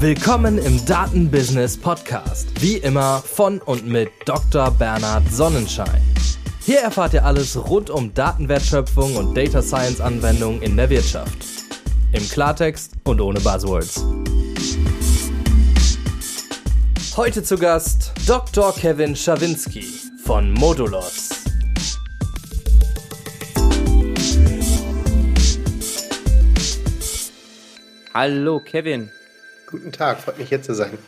[0.00, 2.48] Willkommen im Datenbusiness Podcast.
[2.62, 4.70] Wie immer von und mit Dr.
[4.70, 6.00] Bernhard Sonnenschein.
[6.64, 11.44] Hier erfahrt ihr alles rund um Datenwertschöpfung und Data Science Anwendungen in der Wirtschaft.
[12.12, 14.02] Im Klartext und ohne Buzzwords.
[17.18, 18.72] Heute zu Gast Dr.
[18.72, 19.84] Kevin Schawinski
[20.24, 21.28] von Modulos.
[28.14, 29.10] Hallo Kevin.
[29.70, 30.98] Guten Tag, freut mich hier zu sein.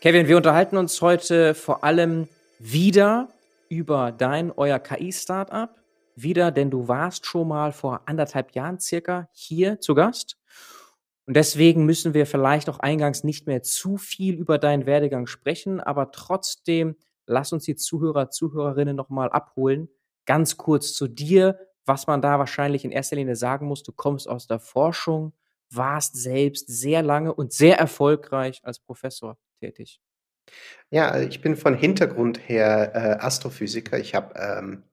[0.00, 3.28] Kevin, wir unterhalten uns heute vor allem wieder
[3.68, 5.70] über dein, euer KI-Startup.
[6.16, 10.36] Wieder, denn du warst schon mal vor anderthalb Jahren circa hier zu Gast.
[11.26, 15.80] Und deswegen müssen wir vielleicht auch eingangs nicht mehr zu viel über deinen Werdegang sprechen,
[15.80, 19.88] aber trotzdem lass uns die Zuhörer, Zuhörerinnen nochmal abholen.
[20.24, 23.82] Ganz kurz zu dir, was man da wahrscheinlich in erster Linie sagen muss.
[23.82, 25.32] Du kommst aus der Forschung,
[25.70, 30.00] warst selbst sehr lange und sehr erfolgreich als Professor tätig.
[30.90, 33.98] Ja, also ich bin von Hintergrund her äh, Astrophysiker.
[33.98, 34.84] Ich habe ähm,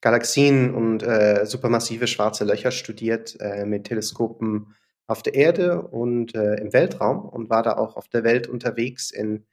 [0.00, 4.74] Galaxien und äh, supermassive schwarze Löcher studiert äh, mit Teleskopen
[5.06, 9.10] auf der Erde und äh, im Weltraum und war da auch auf der Welt unterwegs
[9.10, 9.44] in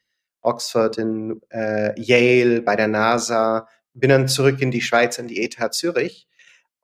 [0.41, 5.43] Oxford, in äh, Yale, bei der NASA, bin dann zurück in die Schweiz, an die
[5.43, 6.27] ETH Zürich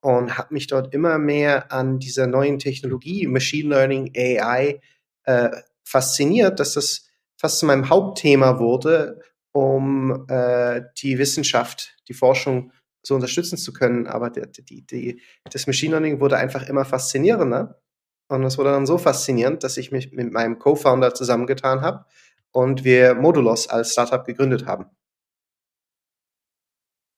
[0.03, 4.81] und habe mich dort immer mehr an dieser neuen Technologie, Machine Learning, AI,
[5.23, 5.49] äh,
[5.85, 9.21] fasziniert, dass das fast zu meinem Hauptthema wurde,
[9.53, 14.05] um äh, die Wissenschaft, die Forschung so unterstützen zu können.
[14.05, 17.79] Aber die, die, die, das Machine Learning wurde einfach immer faszinierender.
[18.27, 22.05] Und es wurde dann so faszinierend, dass ich mich mit meinem Co-Founder zusammengetan habe
[22.51, 24.87] und wir Modulos als Startup gegründet haben.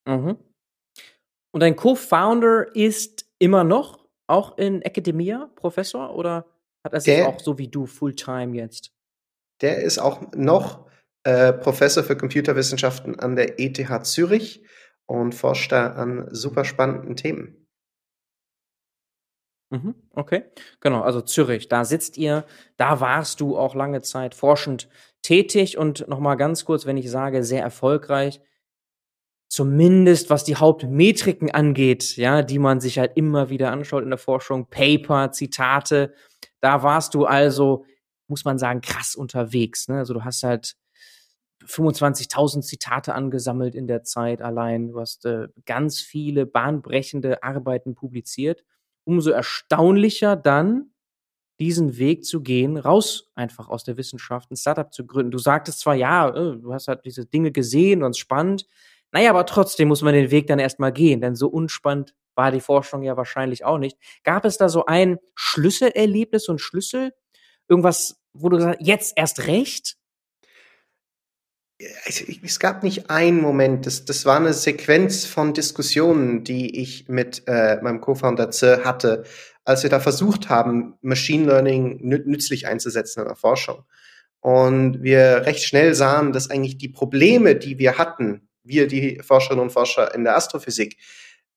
[0.06, 0.38] Mhm.
[1.56, 6.46] Und dein Co-Founder ist immer noch auch in Academia Professor oder
[6.84, 8.92] hat er sich auch so wie du Fulltime jetzt?
[9.62, 10.86] Der ist auch noch
[11.24, 14.66] äh, Professor für Computerwissenschaften an der ETH Zürich
[15.06, 17.66] und forscht da an super spannenden Themen.
[19.70, 20.44] Mhm, okay,
[20.82, 22.44] genau, also Zürich, da sitzt ihr,
[22.76, 24.90] da warst du auch lange Zeit forschend
[25.22, 28.42] tätig und nochmal ganz kurz, wenn ich sage, sehr erfolgreich,
[29.56, 34.20] zumindest was die Hauptmetriken angeht, ja, die man sich halt immer wieder anschaut in der
[34.20, 36.14] Forschung, Paper, Zitate,
[36.60, 37.86] da warst du also,
[38.28, 39.88] muss man sagen, krass unterwegs.
[39.88, 40.00] Ne?
[40.00, 40.76] Also du hast halt
[41.64, 44.90] 25.000 Zitate angesammelt in der Zeit allein.
[44.90, 48.66] Du hast äh, ganz viele bahnbrechende Arbeiten publiziert.
[49.06, 50.92] Umso erstaunlicher dann,
[51.62, 55.32] diesen Weg zu gehen, raus einfach aus der Wissenschaft, ein Startup zu gründen.
[55.32, 58.68] Du sagtest zwar, ja, äh, du hast halt diese Dinge gesehen und spannend,
[59.16, 62.60] naja, aber trotzdem muss man den Weg dann erstmal gehen, denn so unspannend war die
[62.60, 63.98] Forschung ja wahrscheinlich auch nicht.
[64.26, 67.14] Gab es da so ein Schlüsselerlebnis, ein Schlüssel?
[67.70, 69.96] Irgendwas, wo du gesagt hast, jetzt erst recht?
[72.44, 77.44] Es gab nicht einen Moment, das, das war eine Sequenz von Diskussionen, die ich mit
[77.48, 78.50] äh, meinem Co-Founder
[78.84, 79.24] hatte,
[79.64, 83.86] als wir da versucht haben, Machine Learning nützlich einzusetzen in der Forschung.
[84.42, 89.64] Und wir recht schnell sahen, dass eigentlich die Probleme, die wir hatten, wir, die Forscherinnen
[89.64, 90.98] und Forscher in der Astrophysik,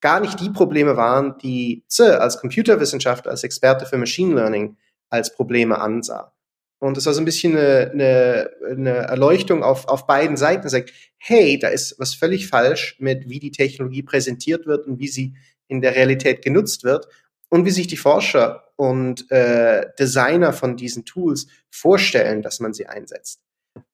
[0.00, 4.76] gar nicht die Probleme waren, die Z als Computerwissenschaftler, als Experte für Machine Learning
[5.10, 6.32] als Probleme ansah.
[6.80, 10.68] Und das war so ein bisschen eine, eine, eine Erleuchtung auf, auf beiden Seiten.
[10.68, 15.08] Sagt, hey, da ist was völlig falsch mit, wie die Technologie präsentiert wird und wie
[15.08, 15.34] sie
[15.66, 17.08] in der Realität genutzt wird
[17.48, 22.86] und wie sich die Forscher und äh, Designer von diesen Tools vorstellen, dass man sie
[22.86, 23.40] einsetzt.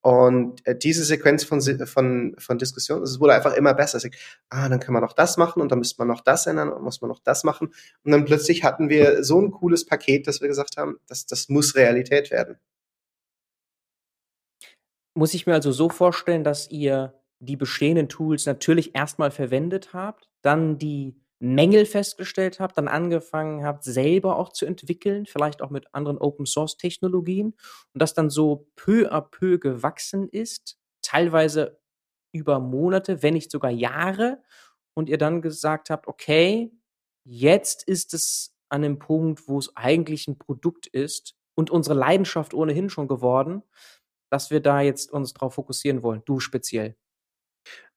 [0.01, 4.01] Und äh, diese Sequenz von, von, von Diskussionen, es wurde einfach immer besser.
[4.01, 4.17] Sag,
[4.49, 6.83] ah, dann kann man noch das machen und dann müsste man noch das ändern und
[6.83, 7.69] muss man noch das machen.
[8.05, 11.49] Und dann plötzlich hatten wir so ein cooles Paket, dass wir gesagt haben, das, das
[11.49, 12.57] muss Realität werden.
[15.15, 20.29] Muss ich mir also so vorstellen, dass ihr die bestehenden Tools natürlich erstmal verwendet habt,
[20.43, 25.95] dann die Mängel festgestellt habt, dann angefangen habt, selber auch zu entwickeln, vielleicht auch mit
[25.95, 27.55] anderen Open-Source-Technologien
[27.93, 31.81] und das dann so peu à peu gewachsen ist, teilweise
[32.33, 34.43] über Monate, wenn nicht sogar Jahre,
[34.97, 36.73] und ihr dann gesagt habt, okay,
[37.25, 42.55] jetzt ist es an dem Punkt, wo es eigentlich ein Produkt ist und unsere Leidenschaft
[42.55, 43.63] ohnehin schon geworden,
[44.31, 46.97] dass wir da jetzt uns drauf fokussieren wollen, du speziell.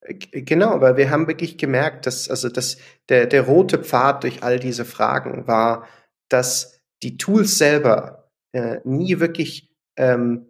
[0.10, 2.78] Genau, weil wir haben wirklich gemerkt, dass also dass
[3.10, 5.88] der, der rote Pfad durch all diese Fragen war,
[6.30, 10.48] dass die Tools selber äh, nie wirklich ähm,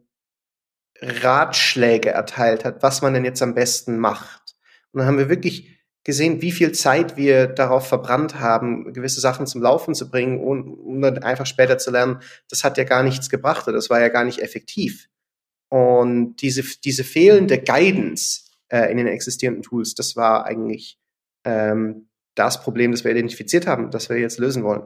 [1.01, 4.56] Ratschläge erteilt hat, was man denn jetzt am besten macht.
[4.92, 9.45] Und dann haben wir wirklich gesehen, wie viel Zeit wir darauf verbrannt haben, gewisse Sachen
[9.45, 13.04] zum Laufen zu bringen, um, um dann einfach später zu lernen, das hat ja gar
[13.04, 15.09] nichts gebracht oder das war ja gar nicht effektiv.
[15.69, 20.99] Und diese, diese fehlende Guidance äh, in den existierenden Tools, das war eigentlich
[21.45, 24.85] ähm, das Problem, das wir identifiziert haben, das wir jetzt lösen wollen.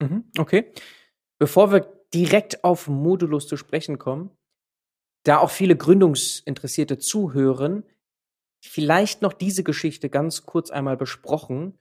[0.00, 0.72] Mhm, okay.
[1.38, 1.80] Bevor wir
[2.12, 4.30] direkt auf Modulus zu sprechen kommen,
[5.24, 7.84] da auch viele Gründungsinteressierte zuhören,
[8.62, 11.78] vielleicht noch diese Geschichte ganz kurz einmal besprochen.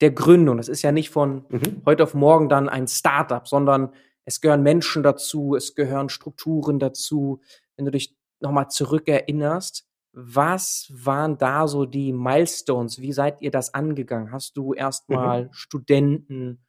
[0.00, 1.82] Der Gründung, das ist ja nicht von mhm.
[1.86, 3.92] heute auf morgen dann ein Startup, sondern
[4.24, 7.40] es gehören Menschen dazu, es gehören Strukturen dazu.
[7.76, 13.00] Wenn du dich nochmal zurückerinnerst, was waren da so die Milestones?
[13.00, 14.32] Wie seid ihr das angegangen?
[14.32, 15.52] Hast du erstmal mhm.
[15.52, 16.64] Studenten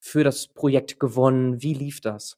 [0.00, 1.62] für das Projekt gewonnen?
[1.62, 2.36] Wie lief das?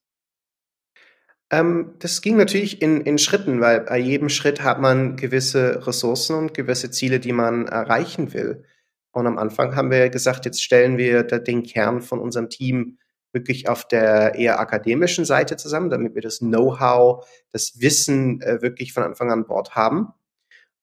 [1.51, 6.37] Ähm, das ging natürlich in, in Schritten, weil bei jedem Schritt hat man gewisse Ressourcen
[6.37, 8.65] und gewisse Ziele, die man erreichen will.
[9.13, 12.99] Und am Anfang haben wir gesagt, jetzt stellen wir den Kern von unserem Team
[13.37, 18.95] wirklich auf der eher akademischen Seite zusammen, damit wir das Know-how, das Wissen äh, wirklich
[18.95, 20.09] von Anfang an Bord haben.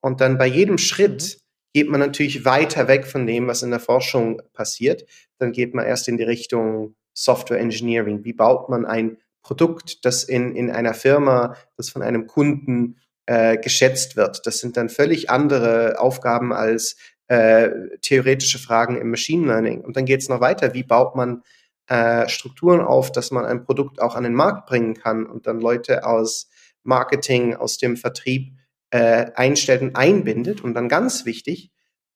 [0.01, 1.39] Und dann bei jedem Schritt mhm.
[1.73, 5.05] geht man natürlich weiter weg von dem, was in der Forschung passiert.
[5.39, 8.23] Dann geht man erst in die Richtung Software Engineering.
[8.23, 13.57] Wie baut man ein Produkt, das in, in einer Firma, das von einem Kunden äh,
[13.57, 14.45] geschätzt wird.
[14.45, 16.95] Das sind dann völlig andere Aufgaben als
[17.27, 17.69] äh,
[18.01, 19.81] theoretische Fragen im Machine Learning.
[19.81, 20.73] Und dann geht es noch weiter.
[20.73, 21.41] Wie baut man
[21.87, 25.59] äh, Strukturen auf, dass man ein Produkt auch an den Markt bringen kann und dann
[25.59, 26.49] Leute aus
[26.83, 28.53] Marketing, aus dem Vertrieb
[28.91, 30.61] äh, einstellt und einbindet.
[30.61, 31.71] Und dann ganz wichtig,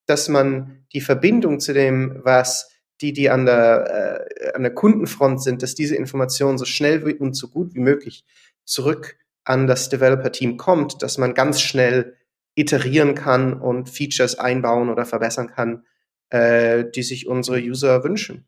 [0.06, 2.72] dass man die Verbindung zu dem, was
[3.02, 7.36] die, die an der, äh, an der Kundenfront sind, dass diese Information so schnell und
[7.36, 8.26] so gut wie möglich
[8.64, 12.16] zurück an das Developer-Team kommt, dass man ganz schnell
[12.56, 15.86] iterieren kann und Features einbauen oder verbessern kann,
[16.30, 18.48] äh, die sich unsere User wünschen.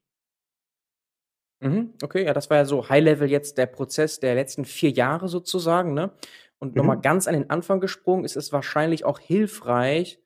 [1.62, 5.28] Mhm, okay, ja, das war ja so High-Level jetzt der Prozess der letzten vier Jahre
[5.28, 6.12] sozusagen, ne?
[6.58, 6.78] Und mhm.
[6.78, 10.20] nochmal ganz an den Anfang gesprungen, ist es wahrscheinlich auch hilfreich,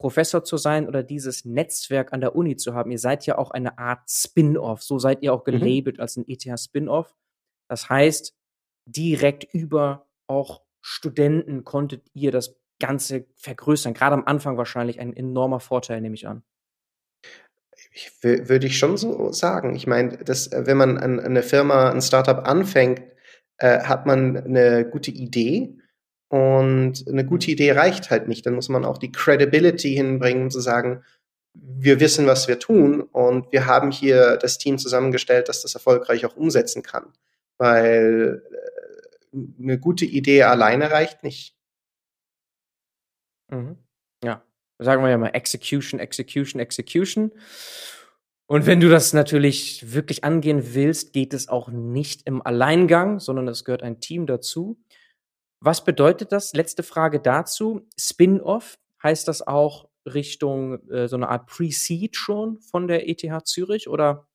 [0.00, 2.90] Professor zu sein oder dieses Netzwerk an der Uni zu haben.
[2.90, 4.82] Ihr seid ja auch eine Art Spin-off.
[4.82, 5.52] So seid ihr auch mhm.
[5.52, 6.00] gelabelt mhm.
[6.00, 7.14] als ein ETH-Spin-off.
[7.68, 8.36] Das heißt,
[8.86, 13.94] direkt über auch Studenten konntet ihr das Ganze vergrößern.
[13.94, 16.42] Gerade am Anfang wahrscheinlich ein enormer Vorteil, nehme ich an.
[17.92, 19.74] Ich, würde ich schon so sagen.
[19.74, 23.02] Ich meine, dass, wenn man an, an eine Firma, ein Startup anfängt,
[23.58, 25.78] äh, hat man eine gute Idee
[26.28, 28.44] und eine gute Idee reicht halt nicht.
[28.46, 31.04] Dann muss man auch die Credibility hinbringen, zu sagen,
[31.54, 36.26] wir wissen, was wir tun und wir haben hier das Team zusammengestellt, das das erfolgreich
[36.26, 37.12] auch umsetzen kann.
[37.58, 41.56] Weil äh, eine gute Idee alleine reicht nicht.
[43.50, 43.78] Mhm.
[44.78, 47.32] Sagen wir ja mal Execution, Execution, Execution.
[48.46, 53.48] Und wenn du das natürlich wirklich angehen willst, geht es auch nicht im Alleingang, sondern
[53.48, 54.78] es gehört ein Team dazu.
[55.60, 56.52] Was bedeutet das?
[56.52, 57.88] Letzte Frage dazu.
[57.98, 63.88] Spin-off, heißt das auch Richtung äh, so eine Art Pre-Seed schon von der ETH Zürich
[63.88, 64.28] oder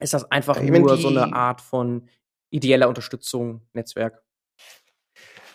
[0.00, 2.08] ist das einfach ich nur so eine Art von
[2.50, 4.23] ideeller Unterstützung, Netzwerk?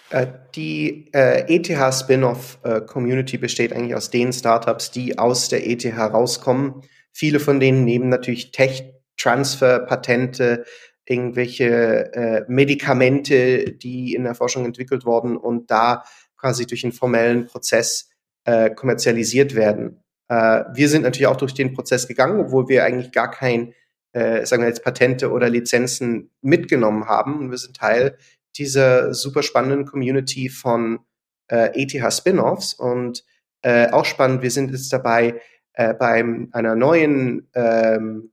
[0.09, 5.67] Äh, die äh, ETH Spin-off äh, Community besteht eigentlich aus den Startups, die aus der
[5.67, 6.81] ETH rauskommen.
[7.11, 10.65] Viele von denen nehmen natürlich Tech Transfer, Patente,
[11.05, 16.03] irgendwelche äh, Medikamente, die in der Forschung entwickelt wurden und da
[16.37, 18.09] quasi durch einen formellen Prozess
[18.45, 20.03] äh, kommerzialisiert werden.
[20.27, 23.73] Äh, wir sind natürlich auch durch den Prozess gegangen, obwohl wir eigentlich gar kein,
[24.11, 27.37] sagen wir jetzt Patente oder Lizenzen mitgenommen haben.
[27.37, 28.17] Und wir sind Teil
[28.57, 30.99] dieser super spannenden Community von
[31.47, 33.23] äh, ETH Spin-offs und
[33.61, 34.41] äh, auch spannend.
[34.41, 35.41] Wir sind jetzt dabei,
[35.73, 38.31] äh, bei einer neuen ähm,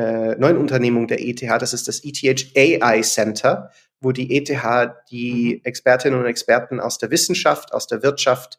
[0.00, 1.42] äh, neuen Unternehmung der ETH.
[1.42, 3.70] Das ist das ETH AI Center,
[4.00, 4.50] wo die ETH
[5.10, 5.60] die mhm.
[5.64, 8.58] Expertinnen und Experten aus der Wissenschaft, aus der Wirtschaft,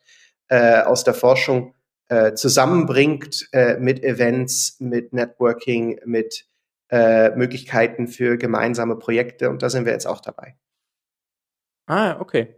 [0.50, 1.74] äh, aus der Forschung
[2.10, 6.46] äh, zusammenbringt äh, mit Events, mit Networking, mit
[6.94, 9.50] Möglichkeiten für gemeinsame Projekte.
[9.50, 10.58] Und da sind wir jetzt auch dabei.
[11.92, 12.56] Ah, okay.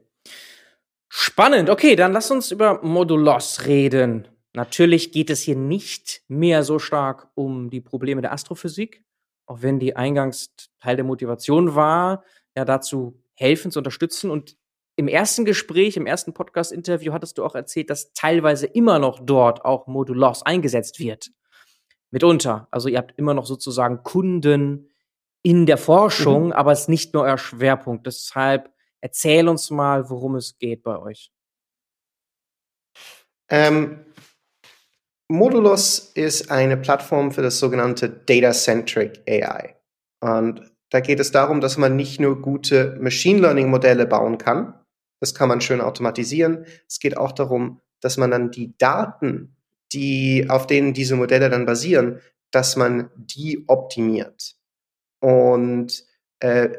[1.09, 1.71] Spannend.
[1.71, 4.27] Okay, dann lass uns über Modulos reden.
[4.53, 9.03] Natürlich geht es hier nicht mehr so stark um die Probleme der Astrophysik,
[9.47, 12.23] auch wenn die eingangs Teil der Motivation war,
[12.55, 14.29] ja dazu helfen, zu unterstützen.
[14.29, 14.55] Und
[14.97, 19.65] im ersten Gespräch, im ersten Podcast-Interview hattest du auch erzählt, dass teilweise immer noch dort
[19.65, 21.31] auch Modulos eingesetzt wird.
[22.11, 22.67] Mitunter.
[22.69, 24.91] Also ihr habt immer noch sozusagen Kunden
[25.41, 26.51] in der Forschung, mhm.
[26.51, 28.05] aber es ist nicht nur euer Schwerpunkt.
[28.05, 28.73] Deshalb
[29.03, 31.29] erzähl uns mal, worum es geht bei euch.
[33.50, 34.05] Ähm,
[35.27, 39.75] Modulus ist eine Plattform für das sogenannte Data-Centric AI.
[40.22, 44.74] Und da geht es darum, dass man nicht nur gute Machine Learning Modelle bauen kann.
[45.19, 46.65] Das kann man schön automatisieren.
[46.88, 49.57] Es geht auch darum, dass man dann die Daten,
[49.91, 54.55] die, auf denen diese Modelle dann basieren, dass man die optimiert.
[55.19, 56.05] Und
[56.39, 56.69] äh,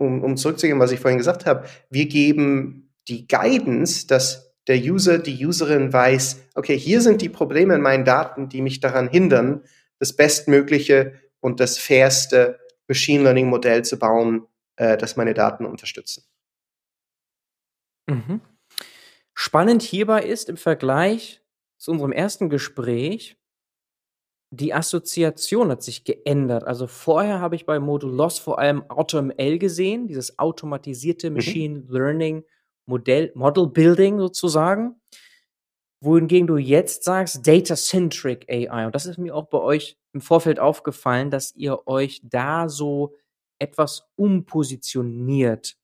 [0.00, 5.18] um, um zurückzugehen, was ich vorhin gesagt habe, wir geben die Guidance, dass der User,
[5.18, 9.62] die Userin weiß, okay, hier sind die Probleme in meinen Daten, die mich daran hindern,
[9.98, 16.24] das bestmögliche und das fairste Machine Learning Modell zu bauen, äh, das meine Daten unterstützen.
[18.06, 18.40] Mhm.
[19.34, 21.42] Spannend hierbei ist im Vergleich
[21.78, 23.39] zu unserem ersten Gespräch,
[24.50, 26.64] die Assoziation hat sich geändert.
[26.64, 31.36] Also vorher habe ich bei Modulos vor allem AutoML gesehen, dieses automatisierte mhm.
[31.36, 31.88] Machine mhm.
[31.88, 32.44] Learning
[32.86, 35.00] Modell, Model Building sozusagen.
[36.02, 38.86] Wohingegen du jetzt sagst Data-Centric AI.
[38.86, 43.14] Und das ist mir auch bei euch im Vorfeld aufgefallen, dass ihr euch da so
[43.60, 45.76] etwas umpositioniert,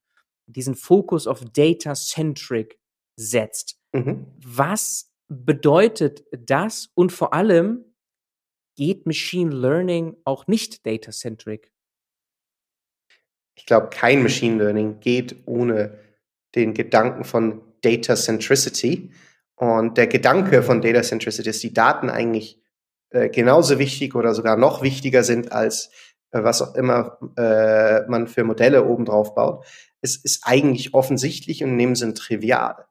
[0.46, 2.80] diesen Fokus auf Data-Centric
[3.16, 3.78] setzt.
[3.92, 4.26] Mhm.
[4.44, 6.88] Was bedeutet das?
[6.94, 7.84] Und vor allem,
[8.76, 11.72] geht Machine Learning auch nicht Data-Centric?
[13.56, 15.98] Ich glaube, kein Machine Learning geht ohne
[16.54, 19.10] den Gedanken von Data Centricity.
[19.54, 22.60] Und der Gedanke von Data Centricity ist, die Daten eigentlich
[23.10, 25.90] äh, genauso wichtig oder sogar noch wichtiger sind als
[26.32, 29.64] äh, was auch immer äh, man für Modelle obendrauf baut.
[30.02, 32.86] Es ist eigentlich offensichtlich und in dem Sinn trivial.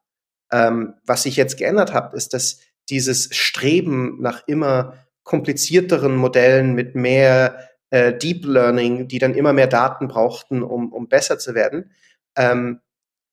[0.52, 6.96] Ähm, was sich jetzt geändert hat, ist, dass dieses Streben nach immer komplizierteren Modellen mit
[6.96, 11.92] mehr äh, Deep Learning, die dann immer mehr Daten brauchten, um, um besser zu werden,
[12.38, 12.80] ähm,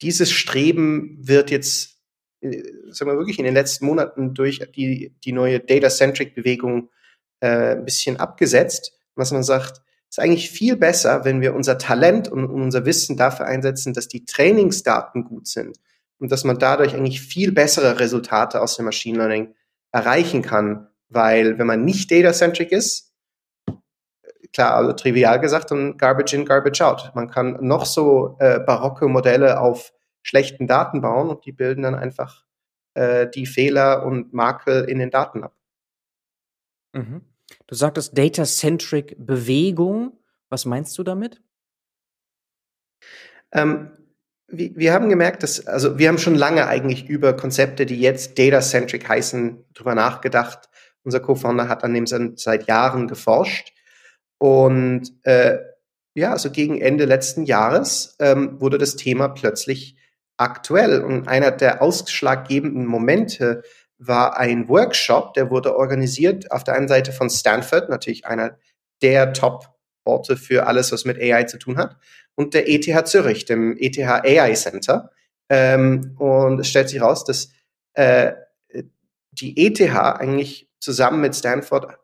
[0.00, 2.00] dieses Streben wird jetzt,
[2.40, 6.90] äh, sagen wir wirklich in den letzten Monaten durch die, die neue Data-Centric-Bewegung
[7.40, 12.28] äh, ein bisschen abgesetzt, was man sagt, ist eigentlich viel besser, wenn wir unser Talent
[12.28, 15.78] und unser Wissen dafür einsetzen, dass die Trainingsdaten gut sind
[16.18, 19.54] und dass man dadurch eigentlich viel bessere Resultate aus dem Machine Learning
[19.90, 23.12] erreichen kann, weil wenn man nicht data-centric ist,
[24.52, 27.12] klar, also trivial gesagt, und Garbage in, Garbage out.
[27.14, 29.92] Man kann noch so äh, barocke Modelle auf
[30.22, 32.44] schlechten Daten bauen und die bilden dann einfach
[32.94, 35.56] äh, die Fehler und Makel in den Daten ab.
[36.92, 37.22] Mhm.
[37.66, 40.18] Du sagtest Data-Centric Bewegung.
[40.48, 41.42] Was meinst du damit?
[43.52, 43.90] Ähm,
[44.48, 48.38] wir, wir haben gemerkt, dass, also wir haben schon lange eigentlich über Konzepte, die jetzt
[48.38, 50.68] Data-Centric heißen, drüber nachgedacht.
[51.04, 53.72] Unser Co-Founder hat an dem seit Jahren geforscht.
[54.38, 55.58] Und äh,
[56.14, 59.96] ja, also gegen Ende letzten Jahres ähm, wurde das Thema plötzlich
[60.36, 61.02] aktuell.
[61.02, 63.62] Und einer der ausschlaggebenden Momente
[63.98, 68.58] war ein Workshop, der wurde organisiert auf der einen Seite von Stanford, natürlich einer
[69.00, 71.96] der Top-Orte für alles, was mit AI zu tun hat,
[72.34, 75.10] und der ETH Zürich, dem ETH AI Center.
[75.48, 77.52] Ähm, und es stellt sich raus, dass
[77.94, 78.32] äh,
[79.32, 81.98] die ETH eigentlich zusammen mit Stanford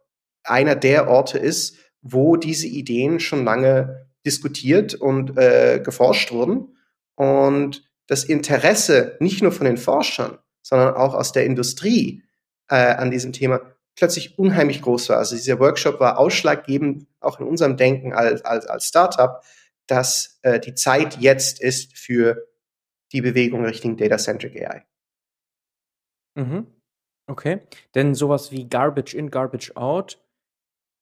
[0.44, 6.76] einer der Orte ist, wo diese Ideen schon lange diskutiert und äh, geforscht wurden.
[7.16, 12.22] Und das Interesse nicht nur von den Forschern, sondern auch aus der Industrie
[12.68, 13.60] äh, an diesem Thema
[13.96, 15.18] plötzlich unheimlich groß war.
[15.18, 19.42] Also dieser Workshop war ausschlaggebend auch in unserem Denken als, als, als Startup,
[19.86, 22.46] dass äh, die Zeit jetzt ist für
[23.12, 24.84] die Bewegung Richtung Data-Centric AI.
[26.34, 26.77] Mhm.
[27.28, 27.60] Okay.
[27.94, 30.18] Denn sowas wie Garbage in, Garbage out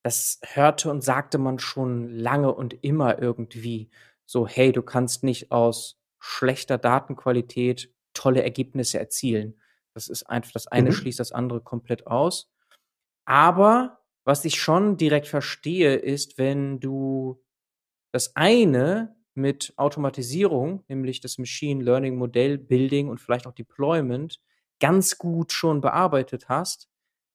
[0.07, 3.91] das hörte und sagte man schon lange und immer irgendwie
[4.25, 9.61] so, hey, du kannst nicht aus schlechter Datenqualität tolle Ergebnisse erzielen.
[9.95, 10.95] Das ist einfach, das eine mhm.
[10.95, 12.53] schließt das andere komplett aus.
[13.25, 17.43] Aber was ich schon direkt verstehe, ist, wenn du
[18.13, 24.41] das eine mit Automatisierung, nämlich das Machine Learning Modell Building und vielleicht auch Deployment,
[24.81, 26.89] ganz gut schon bearbeitet hast,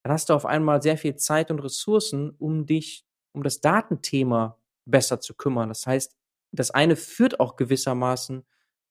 [0.04, 4.58] dann hast du auf einmal sehr viel Zeit und Ressourcen, um dich um das Datenthema
[4.84, 5.68] besser zu kümmern.
[5.68, 6.16] Das heißt,
[6.52, 8.44] das eine führt auch gewissermaßen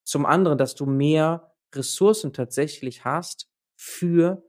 [0.04, 4.44] zum anderen, dass du mehr Ressourcen tatsächlich hast für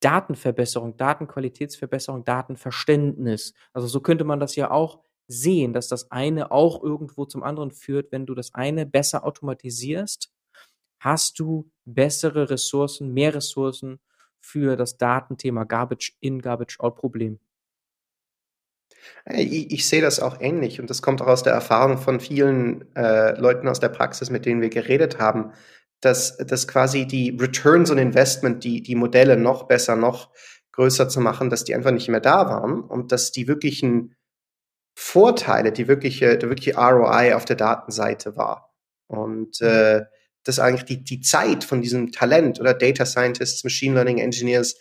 [0.00, 3.54] Datenverbesserung, Datenqualitätsverbesserung, Datenverständnis.
[3.72, 7.70] Also so könnte man das ja auch sehen, dass das eine auch irgendwo zum anderen
[7.70, 8.10] führt.
[8.10, 10.32] Wenn du das eine besser automatisierst,
[11.00, 13.98] hast du bessere Ressourcen, mehr Ressourcen
[14.38, 17.40] für das Datenthema Garbage in, Garbage out Problem?
[19.26, 22.94] Ich, ich, sehe das auch ähnlich und das kommt auch aus der Erfahrung von vielen
[22.94, 25.52] äh, Leuten aus der Praxis, mit denen wir geredet haben.
[26.02, 30.30] dass, dass quasi die Returns on Investment, die, die Modelle noch besser, noch
[30.72, 34.16] größer zu machen, dass die einfach nicht mehr da waren und dass die wirklichen
[34.94, 38.74] Vorteile, die wirkliche, der wirkliche ROI auf der Datenseite war.
[39.08, 40.04] Und äh,
[40.44, 44.76] dass eigentlich die, die Zeit von diesem Talent oder Data Scientists, Machine Learning Engineers,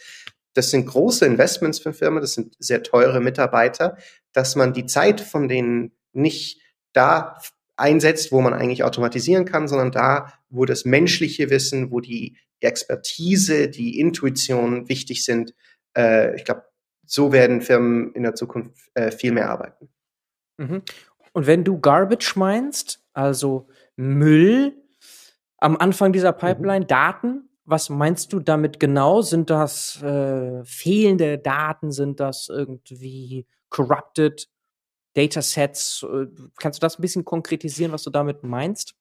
[0.54, 3.98] das sind große Investments für Firmen, das sind sehr teure Mitarbeiter,
[4.34, 6.62] dass man die Zeit von denen nicht
[6.94, 7.38] da
[7.78, 13.70] einsetzt, wo man eigentlich automatisieren kann, sondern da, wo das menschliche Wissen, wo die Expertise,
[13.70, 15.54] die Intuition wichtig sind.
[15.96, 16.64] Äh, ich glaube,
[17.06, 19.90] so werden Firmen in der Zukunft äh, viel mehr arbeiten.
[20.58, 20.82] Mhm.
[21.32, 24.76] Und wenn du Garbage meinst, also Müll
[25.60, 26.38] am Anfang dieser mhm.
[26.38, 26.88] Pipeline, mhm.
[26.88, 29.22] Daten, was meinst du damit genau?
[29.22, 31.92] Sind das äh, fehlende Daten?
[31.92, 34.48] Sind das irgendwie corrupted
[35.14, 36.04] Datasets?
[36.04, 36.28] Äh,
[36.60, 38.96] kannst du das ein bisschen konkretisieren, was du damit meinst?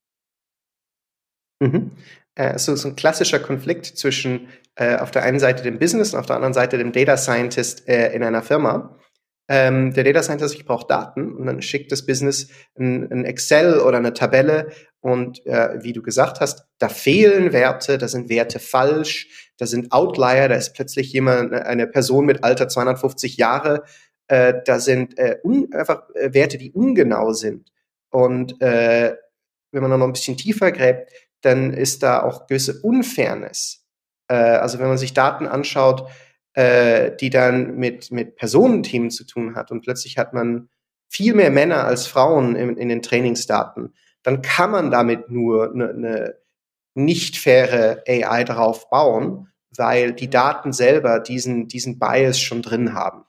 [1.60, 1.92] Mhm.
[2.34, 6.20] Äh, so, so ein klassischer Konflikt zwischen äh, auf der einen Seite dem Business und
[6.20, 8.98] auf der anderen Seite dem Data Scientist äh, in einer Firma.
[9.48, 13.80] Ähm, der Data Scientist, ich brauche Daten und dann schickt das Business ein, ein Excel
[13.80, 14.70] oder eine Tabelle
[15.00, 19.92] und äh, wie du gesagt hast, da fehlen Werte, da sind Werte falsch, da sind
[19.92, 23.84] Outlier, da ist plötzlich jemand, eine Person mit Alter 250 Jahre,
[24.28, 27.72] äh, da sind äh, un, einfach äh, Werte, die ungenau sind.
[28.10, 29.14] Und äh,
[29.70, 31.10] wenn man noch ein bisschen tiefer gräbt,
[31.42, 33.84] dann ist da auch gewisse Unfairness.
[34.28, 36.08] Äh, also wenn man sich Daten anschaut,
[36.54, 40.68] äh, die dann mit, mit Personenthemen zu tun hat und plötzlich hat man
[41.08, 43.94] viel mehr Männer als Frauen in, in den Trainingsdaten,
[44.28, 46.34] dann kann man damit nur eine, eine
[46.94, 53.24] nicht faire AI drauf bauen, weil die Daten selber diesen, diesen Bias schon drin haben.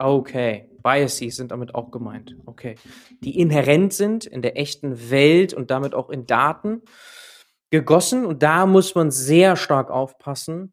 [0.00, 2.34] Okay, Biases sind damit auch gemeint.
[2.44, 2.74] Okay.
[3.22, 6.82] Die inhärent sind in der echten Welt und damit auch in Daten
[7.70, 8.26] gegossen.
[8.26, 10.72] Und da muss man sehr stark aufpassen,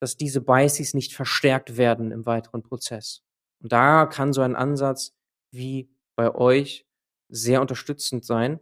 [0.00, 3.20] dass diese Biases nicht verstärkt werden im weiteren Prozess.
[3.62, 5.12] Und da kann so ein Ansatz
[5.50, 6.86] wie bei euch
[7.32, 8.60] sehr unterstützend sein.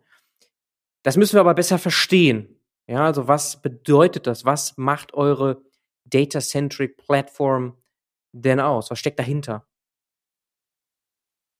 [1.02, 2.56] Das müssen wir aber besser verstehen.
[2.86, 4.44] Ja, also was bedeutet das?
[4.44, 5.62] Was macht eure
[6.04, 7.76] Data-Centric Platform
[8.32, 8.90] denn aus?
[8.90, 9.66] Was steckt dahinter?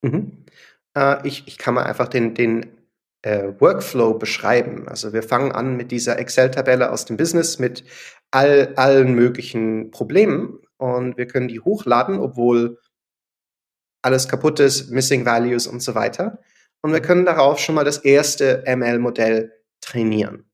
[0.03, 0.45] Mhm.
[0.97, 2.79] Äh, ich, ich kann mal einfach den, den
[3.23, 4.89] äh, Workflow beschreiben.
[4.89, 7.85] Also wir fangen an mit dieser Excel-Tabelle aus dem Business mit
[8.31, 12.79] all, allen möglichen Problemen und wir können die hochladen, obwohl
[14.03, 16.41] alles kaputt ist, Missing Values und so weiter.
[16.83, 20.51] Und wir können darauf schon mal das erste ML-Modell trainieren.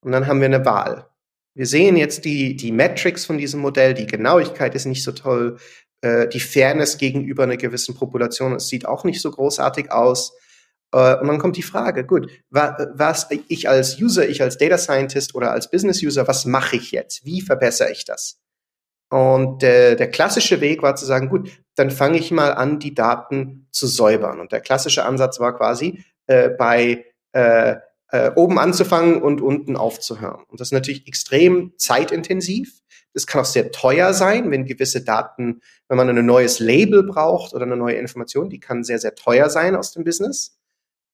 [0.00, 1.08] Und dann haben wir eine Wahl.
[1.54, 5.58] Wir sehen jetzt die, die Metrics von diesem Modell, die Genauigkeit ist nicht so toll,
[6.02, 10.36] äh, die Fairness gegenüber einer gewissen Population, es sieht auch nicht so großartig aus.
[10.92, 15.34] Äh, und dann kommt die Frage, gut, was ich als User, ich als Data Scientist
[15.34, 17.24] oder als Business User, was mache ich jetzt?
[17.24, 18.38] Wie verbessere ich das?
[19.08, 22.94] Und äh, der klassische Weg war zu sagen, gut, dann fange ich mal an, die
[22.94, 24.40] Daten zu säubern.
[24.40, 27.76] Und der klassische Ansatz war quasi äh, bei äh,
[28.10, 30.44] äh, oben anzufangen und unten aufzuhören.
[30.48, 32.80] Und das ist natürlich extrem zeitintensiv.
[33.12, 37.54] Das kann auch sehr teuer sein, wenn gewisse Daten, wenn man ein neues Label braucht
[37.54, 40.56] oder eine neue Information, die kann sehr, sehr teuer sein aus dem Business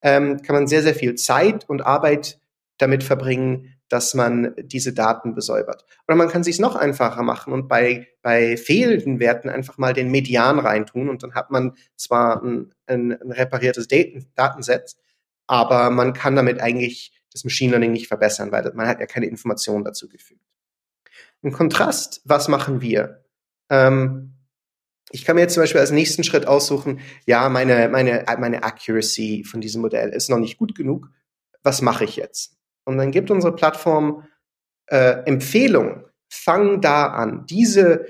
[0.02, 2.40] ähm, kann man sehr, sehr viel Zeit und Arbeit
[2.78, 5.84] damit verbringen, dass man diese Daten besäubert.
[6.08, 9.92] Oder man kann es sich noch einfacher machen und bei, bei fehlenden Werten einfach mal
[9.92, 14.96] den Median reintun und dann hat man zwar ein, ein, ein repariertes Daten, Datenset,
[15.46, 19.26] aber man kann damit eigentlich das Machine Learning nicht verbessern, weil man hat ja keine
[19.26, 20.40] Informationen dazu gefügt.
[21.42, 23.26] Im Kontrast, was machen wir?
[23.68, 24.32] Ähm,
[25.10, 29.44] ich kann mir jetzt zum Beispiel als nächsten Schritt aussuchen, ja, meine, meine, meine Accuracy
[29.44, 31.10] von diesem Modell ist noch nicht gut genug.
[31.62, 32.56] Was mache ich jetzt?
[32.84, 34.24] Und dann gibt unsere Plattform
[34.86, 36.04] äh, Empfehlungen.
[36.28, 37.46] Fang da an.
[37.46, 38.06] Diese,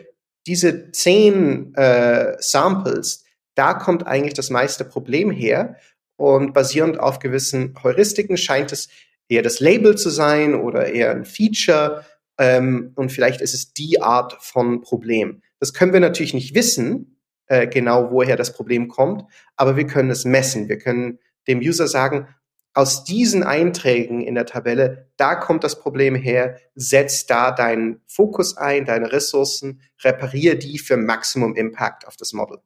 [0.46, 5.76] diese zehn äh, Samples, da kommt eigentlich das meiste Problem her.
[6.16, 8.88] Und basierend auf gewissen Heuristiken scheint es
[9.28, 12.04] eher das Label zu sein oder eher ein Feature.
[12.38, 15.42] Ähm, und vielleicht ist es die Art von Problem.
[15.58, 19.24] Das können wir natürlich nicht wissen, äh, genau woher das Problem kommt,
[19.56, 20.68] aber wir können es messen.
[20.68, 22.28] Wir können dem User sagen,
[22.74, 28.56] aus diesen Einträgen in der Tabelle, da kommt das Problem her, setz da deinen Fokus
[28.56, 32.58] ein, deine Ressourcen, repariere die für Maximum Impact auf das Model.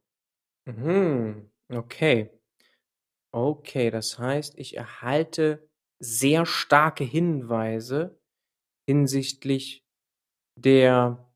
[0.66, 1.50] Mhm.
[1.68, 2.30] Okay.
[3.32, 8.18] Okay, das heißt, ich erhalte sehr starke Hinweise
[8.88, 9.84] hinsichtlich
[10.56, 11.26] der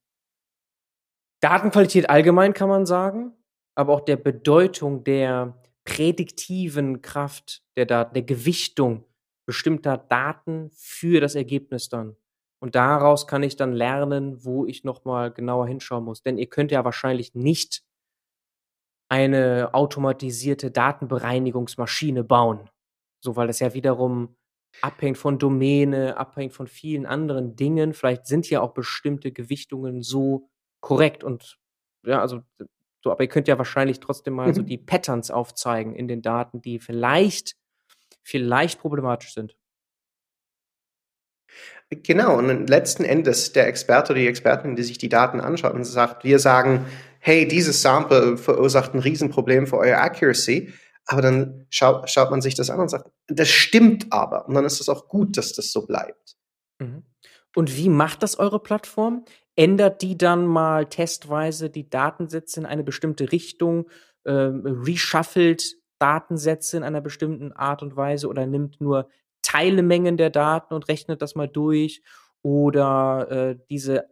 [1.40, 3.32] Datenqualität allgemein kann man sagen,
[3.74, 9.04] aber auch der Bedeutung der prädiktiven Kraft der Daten, der Gewichtung
[9.44, 12.16] bestimmter Daten für das Ergebnis dann.
[12.62, 16.22] Und daraus kann ich dann lernen, wo ich nochmal genauer hinschauen muss.
[16.22, 17.82] Denn ihr könnt ja wahrscheinlich nicht
[19.08, 22.70] eine automatisierte Datenbereinigungsmaschine bauen.
[23.20, 24.36] So, weil das ja wiederum
[24.82, 27.94] abhängt von Domäne, abhängt von vielen anderen Dingen.
[27.94, 30.48] Vielleicht sind ja auch bestimmte Gewichtungen so
[30.80, 31.58] korrekt und
[32.06, 32.42] ja, also
[33.02, 34.54] so, aber ihr könnt ja wahrscheinlich trotzdem mal mhm.
[34.54, 37.56] so die Patterns aufzeigen in den Daten, die vielleicht,
[38.22, 39.56] vielleicht problematisch sind.
[41.90, 45.84] Genau, und letzten Endes der Experte oder die Expertin, die sich die Daten anschaut und
[45.84, 46.86] sagt, wir sagen,
[47.18, 50.72] hey, dieses Sample verursacht ein Riesenproblem für eure Accuracy,
[51.06, 54.46] aber dann schaut, schaut man sich das an und sagt, das stimmt aber.
[54.46, 56.36] Und dann ist es auch gut, dass das so bleibt.
[56.78, 57.02] Mhm.
[57.56, 59.24] Und wie macht das eure Plattform?
[59.56, 63.88] Ändert die dann mal testweise die Datensätze in eine bestimmte Richtung,
[64.24, 69.08] äh, reshuffelt Datensätze in einer bestimmten Art und Weise oder nimmt nur
[69.42, 72.02] Teilemengen der Daten und rechnet das mal durch
[72.42, 74.08] oder äh, diese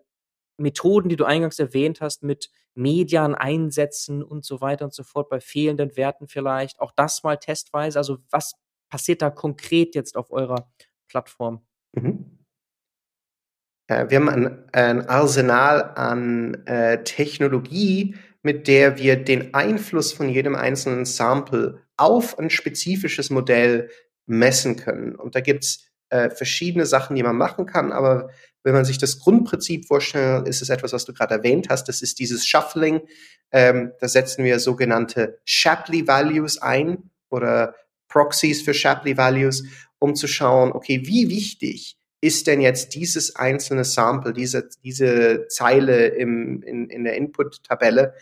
[0.59, 5.29] Methoden, die du eingangs erwähnt hast, mit Median einsetzen und so weiter und so fort,
[5.29, 7.98] bei fehlenden Werten vielleicht, auch das mal testweise.
[7.98, 8.55] Also was
[8.88, 10.70] passiert da konkret jetzt auf eurer
[11.09, 11.64] Plattform?
[11.92, 12.38] Mhm.
[13.88, 20.29] Äh, wir haben ein, ein Arsenal an äh, Technologie, mit der wir den Einfluss von
[20.29, 23.90] jedem einzelnen Sample auf ein spezifisches Modell
[24.27, 25.16] messen können.
[25.16, 28.31] Und da gibt's äh, verschiedene Sachen, die man machen kann, aber
[28.62, 31.88] wenn man sich das Grundprinzip vorstellt, ist es etwas, was du gerade erwähnt hast.
[31.88, 33.01] Das ist dieses Shuffling.
[33.51, 37.74] Ähm, da setzen wir sogenannte Shapley Values ein oder
[38.09, 39.64] Proxies für Shapley Values,
[39.98, 46.09] um zu schauen, okay, wie wichtig ist denn jetzt dieses einzelne Sample, diese, diese Zeile
[46.09, 48.14] im, in, in der Input-Tabelle,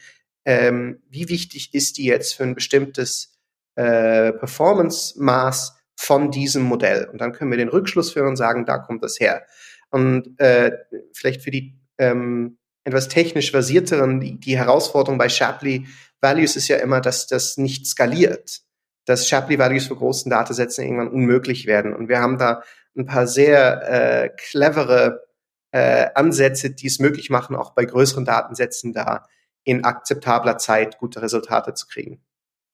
[0.45, 3.37] ähm, wie wichtig ist die jetzt für ein bestimmtes
[3.75, 7.09] äh, Performance-Maß von diesem Modell.
[7.11, 9.47] Und dann können wir den Rückschluss führen und sagen, da kommt das her.
[9.91, 10.73] Und äh,
[11.15, 15.87] vielleicht für die ähm, etwas technisch versierteren, die, die Herausforderung bei Shapley
[16.21, 18.61] Values ist ja immer, dass das nicht skaliert.
[19.07, 21.95] Dass Shapley Values für großen Datensätze irgendwann unmöglich werden.
[21.95, 22.63] Und wir haben da
[22.97, 25.27] ein paar sehr äh, clevere
[25.71, 29.27] äh, Ansätze, die es möglich machen, auch bei größeren Datensätzen da
[29.65, 32.23] in akzeptabler Zeit gute Resultate zu kriegen.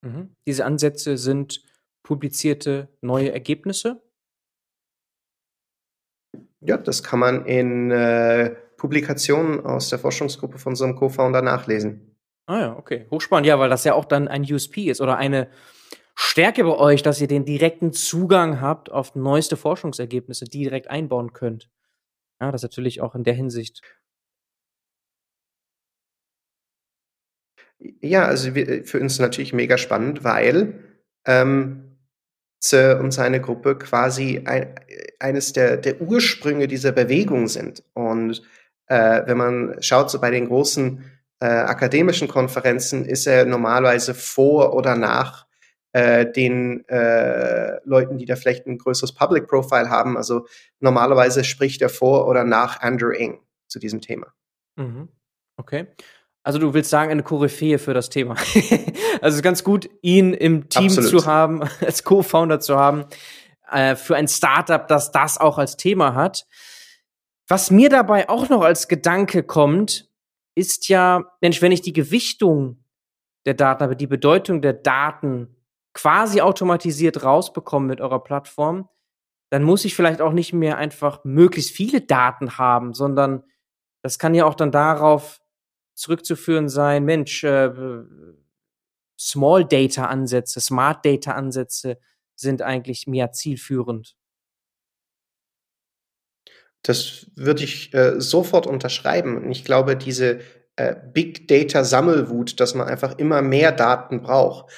[0.03, 0.35] Mhm.
[0.47, 1.63] Diese Ansätze sind
[2.03, 4.03] publizierte neue Ergebnisse?
[6.61, 12.17] Ja, das kann man in äh, Publikationen aus der Forschungsgruppe von unserem Co-Founder nachlesen.
[12.47, 13.07] Ah ja, okay.
[13.11, 13.47] Hochspannend.
[13.47, 15.49] Ja, weil das ja auch dann ein USP ist oder eine
[16.15, 21.33] Stärke bei euch, dass ihr den direkten Zugang habt auf neueste Forschungsergebnisse, die direkt einbauen
[21.33, 21.71] könnt.
[22.41, 23.83] Ja, das natürlich auch in der Hinsicht.
[28.01, 31.89] Ja, also wir, für uns natürlich mega spannend, weil ähm,
[32.73, 34.75] und seine Gruppe quasi ein,
[35.19, 37.83] eines der, der Ursprünge dieser Bewegung sind.
[37.93, 38.41] Und
[38.87, 41.05] äh, wenn man schaut, so bei den großen
[41.41, 45.47] äh, akademischen Konferenzen ist er normalerweise vor oder nach
[45.93, 50.17] äh, den äh, Leuten, die da vielleicht ein größeres Public Profile haben.
[50.17, 50.47] Also
[50.81, 54.33] normalerweise spricht er vor oder nach Andrew Ng zu diesem Thema.
[54.77, 55.09] Mhm.
[55.57, 55.87] Okay.
[56.45, 58.35] Also du willst sagen, eine Koryphäe für das Thema.
[59.21, 61.11] also es ist ganz gut, ihn im Team Absolut.
[61.11, 63.05] zu haben, als Co-Founder zu haben,
[63.71, 66.47] äh, für ein Startup, das das auch als Thema hat.
[67.49, 70.09] Was mir dabei auch noch als Gedanke kommt,
[70.55, 72.85] ist ja, Mensch, wenn ich die Gewichtung
[73.47, 75.57] der Daten habe, die Bedeutung der Daten
[75.95, 78.89] quasi automatisiert rausbekomme mit eurer Plattform,
[79.51, 83.45] dann muss ich vielleicht auch nicht mehr einfach möglichst viele Daten haben, sondern
[84.03, 85.41] das kann ja auch dann darauf
[85.95, 87.71] zurückzuführen sein, Mensch, äh,
[89.19, 91.99] Small Data Ansätze, Smart Data Ansätze
[92.35, 94.17] sind eigentlich mehr zielführend.
[96.83, 99.49] Das würde ich äh, sofort unterschreiben.
[99.51, 100.41] ich glaube, diese
[100.75, 104.73] äh, Big Data Sammelwut, dass man einfach immer mehr Daten braucht,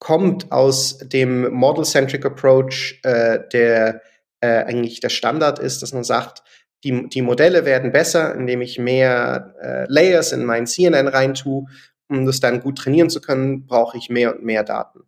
[0.00, 4.02] kommt aus dem Model-Centric Approach, äh, der
[4.40, 6.42] äh, eigentlich der Standard ist, dass man sagt,
[6.82, 11.66] die, die Modelle werden besser, indem ich mehr äh, Layers in mein CNN rein tue.
[12.08, 15.02] Um das dann gut trainieren zu können, brauche ich mehr und mehr Daten.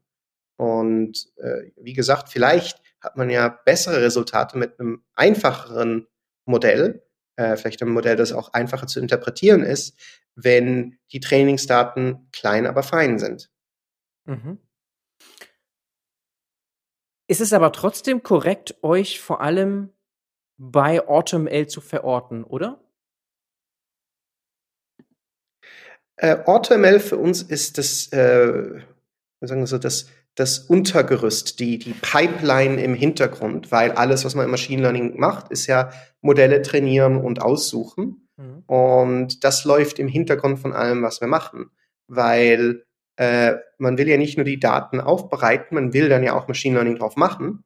[0.57, 6.07] Und äh, wie gesagt, vielleicht hat man ja bessere Resultate mit einem einfacheren
[6.45, 7.03] Modell,
[7.37, 9.99] äh, vielleicht einem Modell, das auch einfacher zu interpretieren ist,
[10.37, 13.51] wenn die Trainingsdaten klein, aber fein sind.
[14.27, 14.59] Mhm.
[17.33, 19.89] Ist es aber trotzdem korrekt, euch vor allem
[20.59, 22.79] bei AutoML zu verorten, oder?
[26.17, 28.83] Äh, AutoML für uns ist das, äh,
[29.41, 34.45] sagen wir so, das, das Untergerüst, die, die Pipeline im Hintergrund, weil alles, was man
[34.45, 35.91] im Machine Learning macht, ist ja
[36.21, 38.29] Modelle trainieren und aussuchen.
[38.37, 38.65] Mhm.
[38.67, 41.71] Und das läuft im Hintergrund von allem, was wir machen,
[42.09, 42.85] weil
[43.23, 46.75] äh, man will ja nicht nur die Daten aufbereiten, man will dann ja auch Machine
[46.75, 47.63] Learning drauf machen.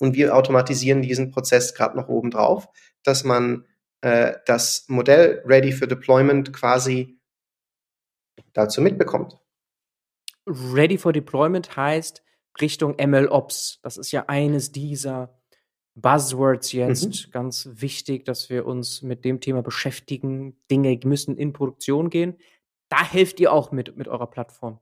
[0.00, 2.68] Und wir automatisieren diesen Prozess gerade noch oben drauf,
[3.04, 3.66] dass man
[4.00, 7.20] äh, das Modell ready for deployment quasi
[8.52, 9.38] dazu mitbekommt.
[10.46, 12.22] Ready for Deployment heißt
[12.60, 13.78] Richtung MLOps.
[13.82, 15.38] Das ist ja eines dieser
[15.94, 17.26] Buzzwords jetzt.
[17.26, 17.30] Mhm.
[17.30, 20.56] Ganz wichtig, dass wir uns mit dem Thema beschäftigen.
[20.70, 22.38] Dinge müssen in Produktion gehen.
[22.88, 24.80] Da helft ihr auch mit, mit eurer Plattform.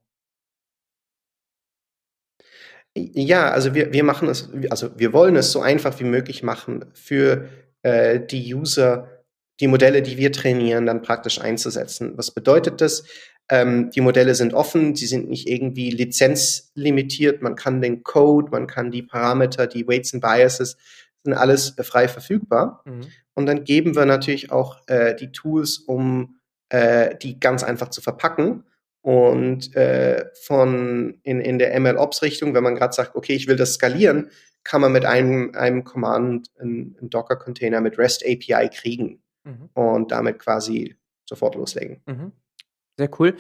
[2.97, 6.87] Ja, also wir, wir machen es, also wir wollen es so einfach wie möglich machen
[6.95, 7.49] für
[7.83, 9.23] äh, die User,
[9.61, 12.17] die Modelle, die wir trainieren, dann praktisch einzusetzen.
[12.17, 13.05] Was bedeutet das?
[13.49, 17.43] Ähm, die Modelle sind offen, sie sind nicht irgendwie lizenzlimitiert.
[17.43, 20.77] Man kann den Code, man kann die Parameter, die Weights and Biases,
[21.23, 22.83] sind alles äh, frei verfügbar.
[22.87, 23.07] Mhm.
[23.35, 28.01] Und dann geben wir natürlich auch äh, die Tools, um äh, die ganz einfach zu
[28.01, 28.65] verpacken.
[29.03, 33.75] Und äh, von in, in der ML-Ops-Richtung, wenn man gerade sagt, okay, ich will das
[33.75, 34.31] skalieren,
[34.65, 39.71] kann man mit einem, einem Command einen, einen Docker-Container mit REST API kriegen mhm.
[39.75, 42.03] und damit quasi sofort loslegen.
[42.07, 42.33] Mhm.
[42.97, 43.37] Sehr cool.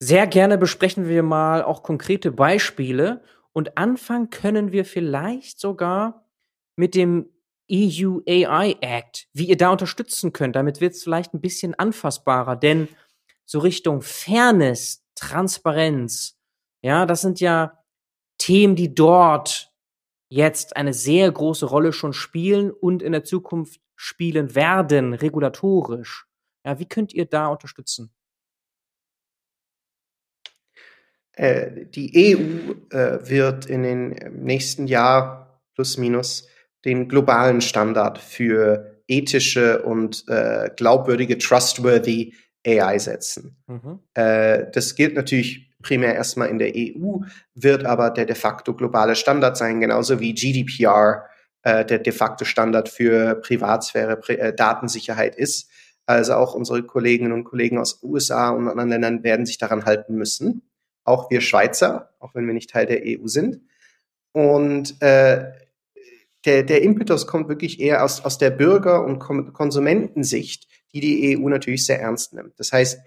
[0.00, 6.26] Sehr gerne besprechen wir mal auch konkrete Beispiele und anfangen können wir vielleicht sogar
[6.74, 7.30] mit dem
[7.70, 10.56] EU AI Act, wie ihr da unterstützen könnt.
[10.56, 12.88] Damit wird es vielleicht ein bisschen anfassbarer, denn
[13.44, 16.38] so Richtung Fairness, Transparenz,
[16.82, 17.78] ja, das sind ja
[18.38, 19.72] Themen, die dort
[20.28, 26.26] jetzt eine sehr große Rolle schon spielen und in der Zukunft spielen werden, regulatorisch.
[26.64, 28.12] Ja, wie könnt ihr da unterstützen?
[31.32, 34.10] Äh, die EU äh, wird in den
[34.42, 36.48] nächsten Jahr plus minus
[36.86, 42.32] den globalen Standard für ethische und äh, glaubwürdige, trustworthy
[42.66, 43.56] AI setzen.
[43.66, 43.98] Mhm.
[44.14, 47.18] Äh, das gilt natürlich primär erstmal in der EU,
[47.54, 51.26] wird aber der de facto globale Standard sein, genauso wie GDPR
[51.62, 55.70] äh, der de facto Standard für Privatsphäre, Pri äh, Datensicherheit ist.
[56.06, 60.14] Also auch unsere Kolleginnen und Kollegen aus USA und anderen Ländern werden sich daran halten
[60.14, 60.62] müssen
[61.06, 63.60] auch wir Schweizer, auch wenn wir nicht Teil der EU sind.
[64.32, 65.52] Und äh,
[66.46, 71.48] der, der Impetus kommt wirklich eher aus, aus der Bürger- und Konsumentensicht, die die EU
[71.48, 72.58] natürlich sehr ernst nimmt.
[72.58, 73.00] Das heißt,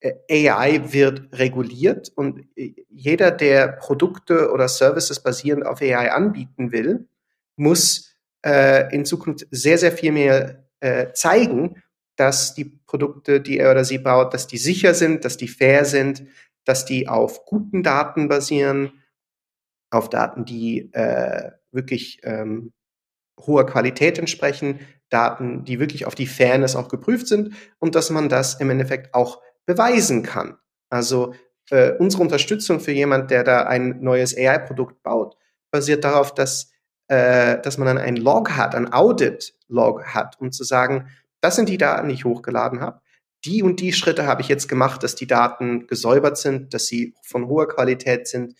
[0.00, 6.70] äh, AI wird reguliert und äh, jeder, der Produkte oder Services basierend auf AI anbieten
[6.70, 7.08] will,
[7.56, 11.82] muss äh, in Zukunft sehr, sehr viel mehr äh, zeigen,
[12.16, 15.86] dass die Produkte, die er oder sie baut, dass die sicher sind, dass die fair
[15.86, 16.24] sind,
[16.64, 19.02] dass die auf guten Daten basieren,
[19.90, 22.72] auf Daten, die äh, wirklich ähm,
[23.38, 28.28] hoher Qualität entsprechen, Daten, die wirklich auf die Fairness auch geprüft sind und dass man
[28.28, 30.56] das im Endeffekt auch beweisen kann.
[30.90, 31.34] Also
[31.70, 35.36] äh, unsere Unterstützung für jemand, der da ein neues AI-Produkt baut,
[35.70, 36.72] basiert darauf, dass,
[37.06, 41.08] äh, dass man dann ein Log hat, ein Audit-Log hat, um zu sagen,
[41.40, 43.00] das sind die Daten, die ich hochgeladen habe
[43.46, 47.14] die und die Schritte habe ich jetzt gemacht, dass die Daten gesäubert sind, dass sie
[47.22, 48.54] von hoher Qualität sind,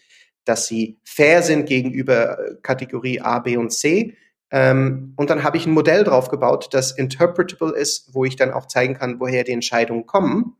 [0.47, 4.17] dass sie fair sind gegenüber äh, Kategorie A, B und C.
[4.51, 8.53] Ähm, und dann habe ich ein Modell drauf gebaut, das interpretable ist, wo ich dann
[8.53, 10.57] auch zeigen kann, woher die Entscheidungen kommen,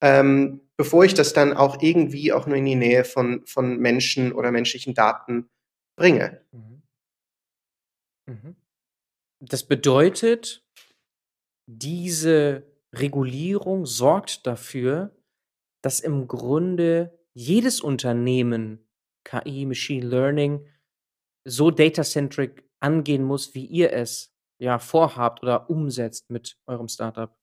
[0.00, 4.32] ähm, bevor ich das dann auch irgendwie auch nur in die Nähe von, von Menschen
[4.32, 5.48] oder menschlichen Daten
[5.96, 6.40] bringe.
[6.52, 6.82] Mhm.
[8.26, 8.56] Mhm.
[9.40, 10.64] Das bedeutet,
[11.66, 12.62] diese
[12.94, 15.10] Regulierung sorgt dafür,
[15.82, 18.85] dass im Grunde jedes Unternehmen
[19.26, 20.64] KI, Machine Learning
[21.44, 27.36] so data-centric angehen muss, wie ihr es ja vorhabt oder umsetzt mit eurem Startup?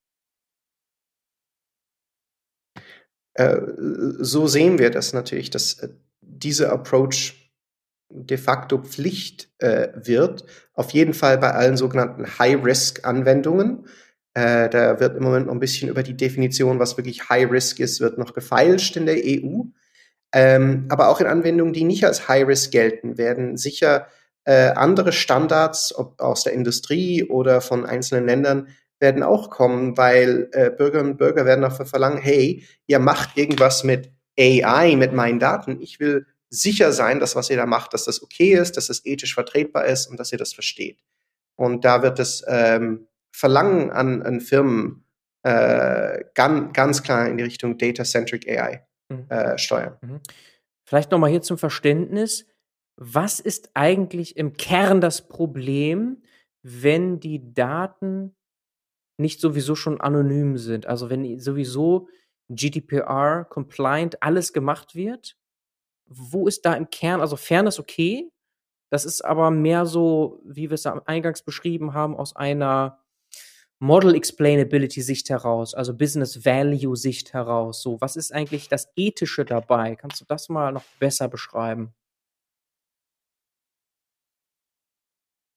[3.35, 3.59] Äh,
[4.19, 5.89] so sehen wir das natürlich, dass äh,
[6.21, 7.51] dieser Approach
[8.09, 13.87] de facto Pflicht äh, wird, auf jeden Fall bei allen sogenannten High-Risk-Anwendungen.
[14.35, 17.79] Äh, da wird im Moment noch ein bisschen über die Definition, was wirklich High Risk
[17.79, 19.63] ist, wird noch gefeilscht in der EU.
[20.33, 24.07] Ähm, aber auch in Anwendungen, die nicht als High Risk gelten, werden sicher
[24.45, 28.67] äh, andere Standards, ob aus der Industrie oder von einzelnen Ländern,
[28.99, 33.83] werden auch kommen, weil äh, Bürgerinnen und Bürger werden dafür verlangen, hey, ihr macht irgendwas
[33.83, 35.79] mit AI, mit meinen Daten.
[35.81, 39.05] Ich will sicher sein, dass was ihr da macht, dass das okay ist, dass das
[39.05, 40.99] ethisch vertretbar ist und dass ihr das versteht.
[41.55, 45.05] Und da wird es ähm, Verlangen an, an Firmen
[45.43, 49.25] äh, ganz, ganz klar in die Richtung Data-Centric AI mhm.
[49.29, 49.97] äh, steuern.
[50.01, 50.19] Mhm.
[50.85, 52.47] Vielleicht nochmal hier zum Verständnis.
[52.95, 56.21] Was ist eigentlich im Kern das Problem,
[56.61, 58.35] wenn die Daten
[59.17, 60.85] nicht sowieso schon anonym sind?
[60.85, 62.07] Also wenn sowieso
[62.49, 65.37] GDPR compliant alles gemacht wird?
[66.05, 68.29] Wo ist da im Kern, also Fairness okay?
[68.91, 73.02] Das ist aber mehr so, wie wir es eingangs beschrieben haben, aus einer
[73.83, 77.81] Model Explainability Sicht heraus, also Business Value Sicht heraus.
[77.81, 79.97] So, was ist eigentlich das Ethische dabei?
[79.97, 81.93] Kannst du das mal noch besser beschreiben?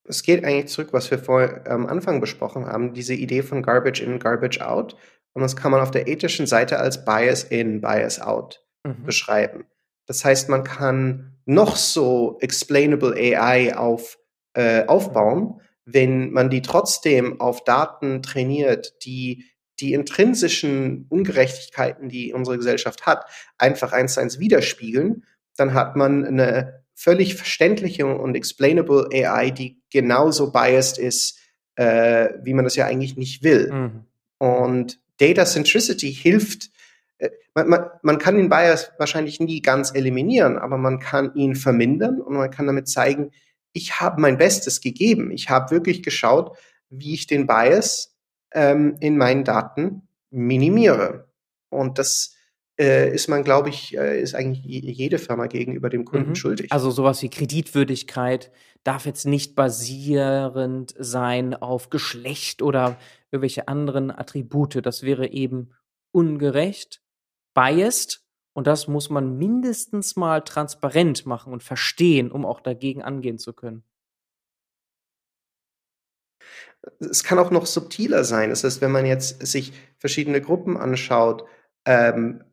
[0.03, 4.01] Es geht eigentlich zurück, was wir vor am Anfang besprochen haben, diese Idee von Garbage
[4.01, 4.97] in, Garbage out.
[5.31, 9.05] Und das kann man auf der ethischen Seite als Bias in, Bias out mhm.
[9.05, 9.67] beschreiben.
[10.05, 14.19] Das heißt, man kann noch so explainable AI auf,
[14.53, 19.45] äh, aufbauen, wenn man die trotzdem auf Daten trainiert, die
[19.79, 23.25] die intrinsischen Ungerechtigkeiten, die unsere Gesellschaft hat,
[23.57, 25.23] einfach eins zu eins widerspiegeln,
[25.55, 31.39] dann hat man eine völlig verständliche und explainable AI, die genauso biased ist,
[31.75, 33.71] äh, wie man das ja eigentlich nicht will.
[33.71, 34.05] Mhm.
[34.39, 36.69] Und Data Centricity hilft,
[37.19, 41.55] äh, man, man, man kann den Bias wahrscheinlich nie ganz eliminieren, aber man kann ihn
[41.55, 43.31] vermindern und man kann damit zeigen,
[43.73, 45.31] ich habe mein Bestes gegeben.
[45.31, 46.57] Ich habe wirklich geschaut,
[46.89, 48.15] wie ich den Bias
[48.53, 51.29] ähm, in meinen Daten minimiere.
[51.69, 52.35] Und das
[52.79, 56.35] äh, ist man, glaube ich, äh, ist eigentlich jede Firma gegenüber dem Kunden mhm.
[56.35, 56.71] schuldig.
[56.71, 58.51] Also sowas wie Kreditwürdigkeit
[58.83, 62.97] darf jetzt nicht basierend sein auf Geschlecht oder
[63.31, 64.85] irgendwelche anderen Attribute.
[64.85, 65.71] Das wäre eben
[66.11, 67.01] ungerecht,
[67.53, 68.23] biased
[68.57, 73.53] und das muss man mindestens mal transparent machen und verstehen, um auch dagegen angehen zu
[73.53, 73.83] können.
[76.99, 78.49] Es kann auch noch subtiler sein.
[78.49, 81.45] Das heißt, wenn man jetzt sich verschiedene Gruppen anschaut,
[81.85, 82.43] ähm,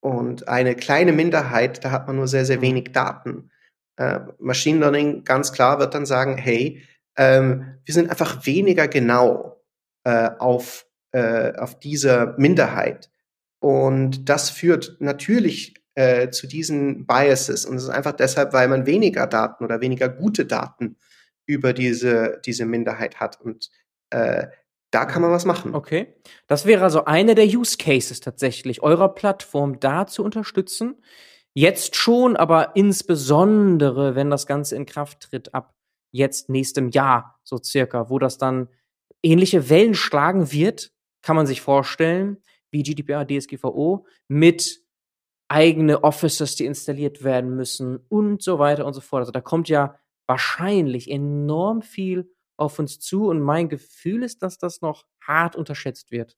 [0.00, 2.62] und eine kleine Minderheit, da hat man nur sehr, sehr mhm.
[2.62, 3.52] wenig Daten.
[3.98, 6.82] Äh, Machine Learning ganz klar wird dann sagen, hey,
[7.16, 9.62] ähm, wir sind einfach weniger genau
[10.02, 13.10] äh, auf, äh, auf diese Minderheit.
[13.58, 17.64] Und das führt natürlich äh, zu diesen Biases.
[17.64, 20.96] Und es ist einfach deshalb, weil man weniger Daten oder weniger gute Daten
[21.46, 23.40] über diese, diese Minderheit hat.
[23.40, 23.70] Und
[24.10, 24.46] äh,
[24.90, 25.74] da kann man was machen.
[25.74, 26.14] Okay.
[26.46, 31.02] Das wäre also einer der Use Cases tatsächlich, eurer Plattform da zu unterstützen.
[31.54, 35.74] Jetzt schon, aber insbesondere, wenn das Ganze in Kraft tritt, ab
[36.12, 38.68] jetzt nächstem Jahr, so circa, wo das dann
[39.22, 40.92] ähnliche Wellen schlagen wird,
[41.22, 42.38] kann man sich vorstellen,
[42.76, 44.82] wie GDPR, DSGVO, mit
[45.48, 49.20] eigene Offices, die installiert werden müssen und so weiter und so fort.
[49.20, 54.58] Also da kommt ja wahrscheinlich enorm viel auf uns zu und mein Gefühl ist, dass
[54.58, 56.36] das noch hart unterschätzt wird.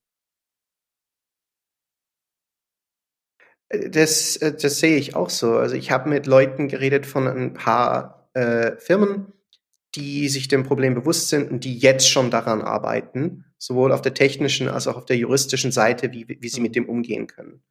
[3.69, 5.55] Äh, das, äh, das sehe ich auch so.
[5.55, 9.33] Also ich habe mit Leuten geredet von ein paar äh, Firmen,
[9.95, 14.15] die sich dem Problem bewusst sind und die jetzt schon daran arbeiten, sowohl auf der
[14.15, 17.63] technischen als auch auf der juristischen Seite, wie, wie sie mit dem umgehen können.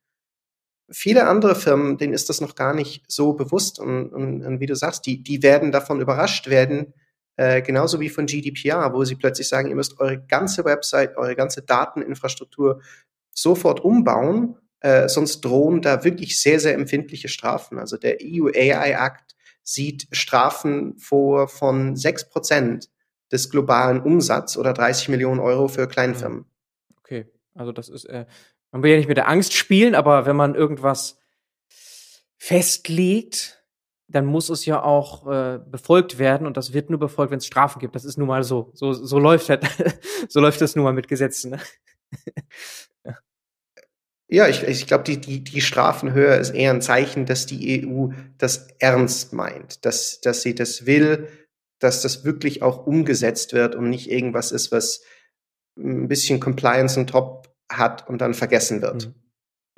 [0.90, 4.66] Viele andere Firmen, denen ist das noch gar nicht so bewusst und, und, und wie
[4.66, 6.94] du sagst, die, die werden davon überrascht werden,
[7.36, 11.36] äh, genauso wie von GDPR, wo sie plötzlich sagen, ihr müsst eure ganze Website, eure
[11.36, 12.82] ganze Dateninfrastruktur
[13.34, 17.80] sofort umbauen, äh, sonst drohen da wirklich sehr, sehr empfindliche Strafen.
[17.80, 22.90] Also der EU AI Act sieht Strafen vor von sechs Prozent
[23.32, 26.46] des globalen Umsatzes oder 30 Millionen Euro für Kleinfirmen.
[27.00, 28.26] Okay, also das ist, äh,
[28.72, 31.20] man will ja nicht mit der Angst spielen, aber wenn man irgendwas
[32.38, 33.64] festlegt,
[34.08, 37.46] dann muss es ja auch äh, befolgt werden und das wird nur befolgt, wenn es
[37.46, 37.96] Strafen gibt.
[37.96, 38.72] Das ist nun mal so.
[38.74, 39.66] So, so läuft halt,
[40.30, 41.52] so läuft das nun mal mit Gesetzen.
[41.52, 41.60] Ne?
[43.06, 43.18] ja.
[44.30, 48.10] ja, ich, ich glaube, die, die, die Strafenhöhe ist eher ein Zeichen, dass die EU
[48.38, 51.28] das ernst meint, dass, dass sie das will,
[51.80, 55.04] dass das wirklich auch umgesetzt wird und nicht irgendwas ist, was
[55.78, 59.08] ein bisschen Compliance on top hat und dann vergessen wird.
[59.08, 59.16] Mhm.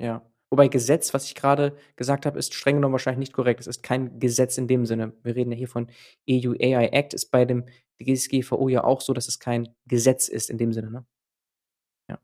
[0.00, 0.26] Ja.
[0.52, 3.60] Wobei Gesetz, was ich gerade gesagt habe, ist streng genommen wahrscheinlich nicht korrekt.
[3.60, 5.12] Es ist kein Gesetz in dem Sinne.
[5.22, 5.88] Wir reden ja hier von
[6.28, 7.66] EU AI Act, ist bei dem
[8.02, 10.90] DSGVO ja auch so, dass es kein Gesetz ist in dem Sinne.
[10.90, 11.06] Ne?
[12.08, 12.18] Ja.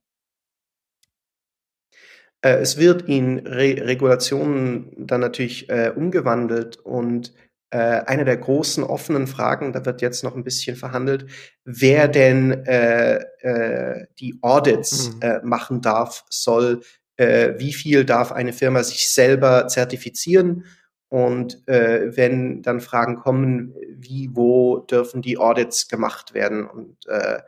[2.43, 7.33] Äh, es wird in Re Regulationen dann natürlich äh, umgewandelt und
[7.71, 11.27] äh, eine der großen offenen Fragen, da wird jetzt noch ein bisschen verhandelt,
[11.65, 15.23] wer denn äh, äh, die Audits mhm.
[15.23, 16.83] Äh, machen darf, soll,
[17.17, 20.65] äh, wie viel darf eine Firma sich selber zertifizieren
[21.09, 27.41] und äh, wenn dann Fragen kommen, wie, wo dürfen die Audits gemacht werden und äh,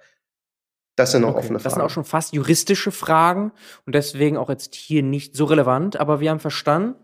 [0.97, 1.65] das sind noch okay, offene Fragen.
[1.65, 3.53] Das sind auch schon fast juristische Fragen
[3.87, 6.97] und deswegen auch jetzt hier nicht so relevant, aber wir haben verstanden,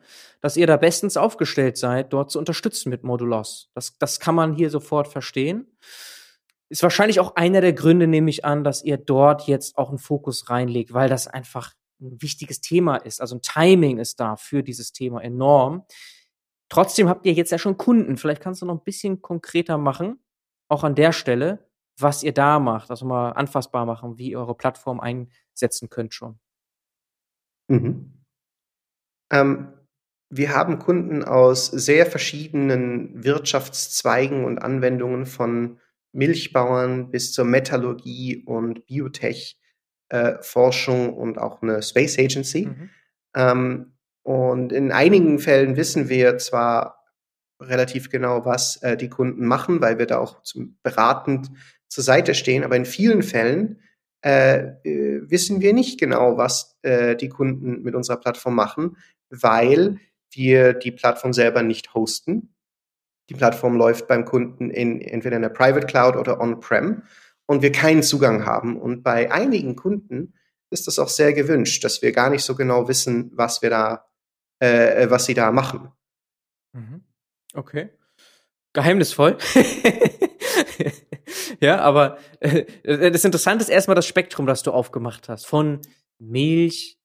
[0.44, 3.70] dass ihr da bestens aufgestellt seid, dort zu unterstützen mit Modulos.
[3.72, 5.74] Das, das kann man hier sofort verstehen.
[6.68, 9.96] Ist wahrscheinlich auch einer der Gründe, nehme ich an, dass ihr dort jetzt auch einen
[9.96, 13.22] Fokus reinlegt, weil das einfach ein wichtiges Thema ist.
[13.22, 15.86] Also ein Timing ist da für dieses Thema enorm.
[16.68, 18.18] Trotzdem habt ihr jetzt ja schon Kunden.
[18.18, 20.22] Vielleicht kannst du noch ein bisschen konkreter machen,
[20.68, 24.54] auch an der Stelle, was ihr da macht, also mal anfassbar machen, wie ihr eure
[24.54, 26.38] Plattform einsetzen könnt schon.
[27.68, 28.12] Mhm.
[29.32, 29.72] Ähm,
[30.36, 35.78] wir haben Kunden aus sehr verschiedenen Wirtschaftszweigen und Anwendungen von
[36.12, 39.60] Milchbauern bis zur Metallurgie und Biotech,
[40.08, 42.66] äh, und auch eine Space Agency.
[42.66, 42.90] Mhm.
[43.36, 43.92] Ähm,
[44.24, 47.04] und in einigen Fällen wissen wir zwar
[47.60, 51.48] relativ genau, was äh, die Kunden machen, weil wir da auch zum, beratend
[51.86, 53.80] zur Seite stehen, aber in vielen Fällen
[54.24, 58.96] äh, äh, wissen wir nicht genau, was äh, die Kunden mit unserer Plattform machen,
[59.30, 60.00] weil
[60.36, 62.54] wir die Plattform selber nicht hosten.
[63.30, 67.02] Die Plattform läuft beim Kunden in entweder in der Private Cloud oder On-Prem
[67.46, 68.80] und wir keinen Zugang haben.
[68.80, 70.34] Und bei einigen Kunden
[70.70, 74.06] ist das auch sehr gewünscht, dass wir gar nicht so genau wissen, was wir da,
[74.58, 75.90] äh, was sie da machen.
[76.72, 77.02] Mhm.
[77.54, 77.90] Okay.
[78.72, 79.38] Geheimnisvoll.
[81.60, 85.46] ja, aber äh, das Interessante ist erstmal das Spektrum, das du aufgemacht hast.
[85.46, 85.80] Von
[86.18, 86.98] Milch,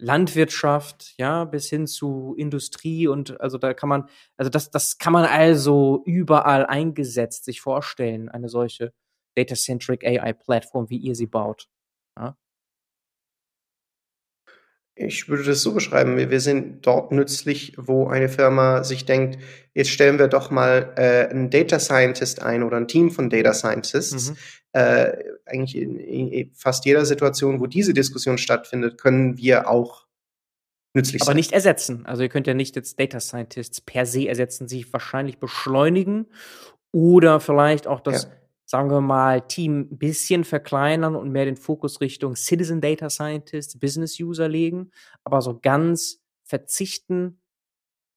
[0.00, 5.12] Landwirtschaft, ja, bis hin zu Industrie und also da kann man, also das, das kann
[5.12, 8.92] man also überall eingesetzt sich vorstellen, eine solche
[9.36, 11.68] Data-Centric AI-Plattform, wie ihr sie baut.
[12.18, 12.36] Ja?
[15.02, 19.38] Ich würde das so beschreiben, wir sind dort nützlich, wo eine Firma sich denkt,
[19.72, 23.54] jetzt stellen wir doch mal äh, einen Data Scientist ein oder ein Team von Data
[23.54, 24.30] Scientists.
[24.30, 24.36] Mhm.
[24.72, 25.16] Äh,
[25.46, 30.06] eigentlich in, in, fast jeder Situation, wo diese Diskussion stattfindet, können wir auch
[30.94, 31.32] nützlich Aber sein.
[31.32, 32.06] Aber nicht ersetzen.
[32.06, 36.26] Also ihr könnt ja nicht jetzt Data Scientists per se ersetzen, sich wahrscheinlich beschleunigen
[36.92, 38.30] oder vielleicht auch das ja
[38.70, 43.80] sagen wir mal, Team ein bisschen verkleinern und mehr den Fokus Richtung Citizen Data Scientist,
[43.80, 44.92] Business User legen.
[45.24, 47.40] Aber so ganz verzichten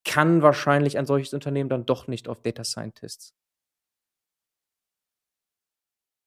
[0.06, 3.34] kann wahrscheinlich ein solches Unternehmen dann doch nicht auf Data Scientists.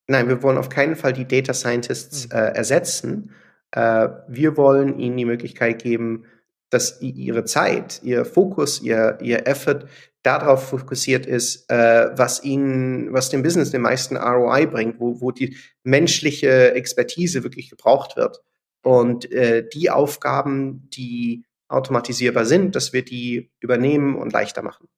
[0.09, 2.33] Nein, wir wollen auf keinen Fall die Data Scientists mhm.
[2.33, 3.33] äh, ersetzen.
[3.73, 6.25] Äh, wir wollen ihnen die Möglichkeit geben,
[6.71, 9.87] dass ihre Zeit, ihr Fokus, ihr, ihr Effort
[10.23, 15.31] darauf fokussiert ist, äh, was ihnen, was dem Business den meisten ROI bringt, wo, wo
[15.31, 18.43] die menschliche Expertise wirklich gebraucht wird.
[18.83, 24.89] Und äh, die Aufgaben, die automatisierbar sind, dass wir die übernehmen und leichter machen.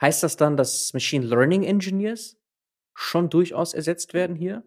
[0.00, 2.36] Heißt das dann, dass Machine Learning Engineers
[3.00, 4.62] schon durchaus ersetzt werden hier?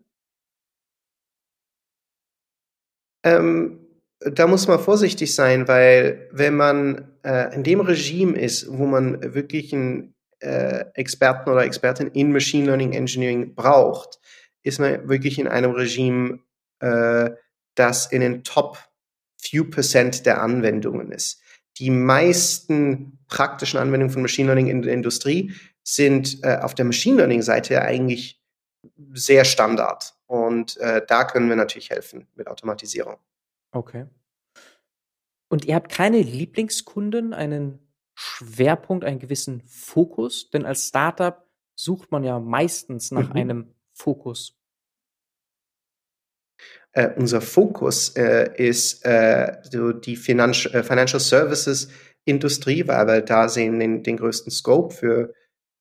[3.23, 3.79] Ähm,
[4.19, 9.33] da muss man vorsichtig sein, weil wenn man äh, in dem Regime ist, wo man
[9.33, 14.19] wirklich einen äh, Experten oder Expertin in Machine Learning Engineering braucht,
[14.63, 16.39] ist man wirklich in einem Regime,
[16.79, 17.29] äh,
[17.75, 18.77] das in den Top
[19.37, 21.41] few Prozent der Anwendungen ist.
[21.77, 25.53] Die meisten praktischen Anwendungen von Machine Learning in der Industrie
[25.83, 28.41] sind äh, auf der Machine Learning Seite eigentlich
[29.13, 30.15] sehr Standard.
[30.25, 33.17] Und äh, da können wir natürlich helfen mit Automatisierung.
[33.71, 34.07] Okay.
[35.49, 37.79] Und ihr habt keine Lieblingskunden, einen
[38.15, 40.49] Schwerpunkt, einen gewissen Fokus?
[40.49, 43.35] Denn als Startup sucht man ja meistens nach mhm.
[43.35, 44.57] einem Fokus.
[46.95, 51.89] Uh, unser Fokus uh, ist uh, so die Financi Financial Services
[52.25, 55.33] Industrie, weil wir da sehen den, den größten Scope für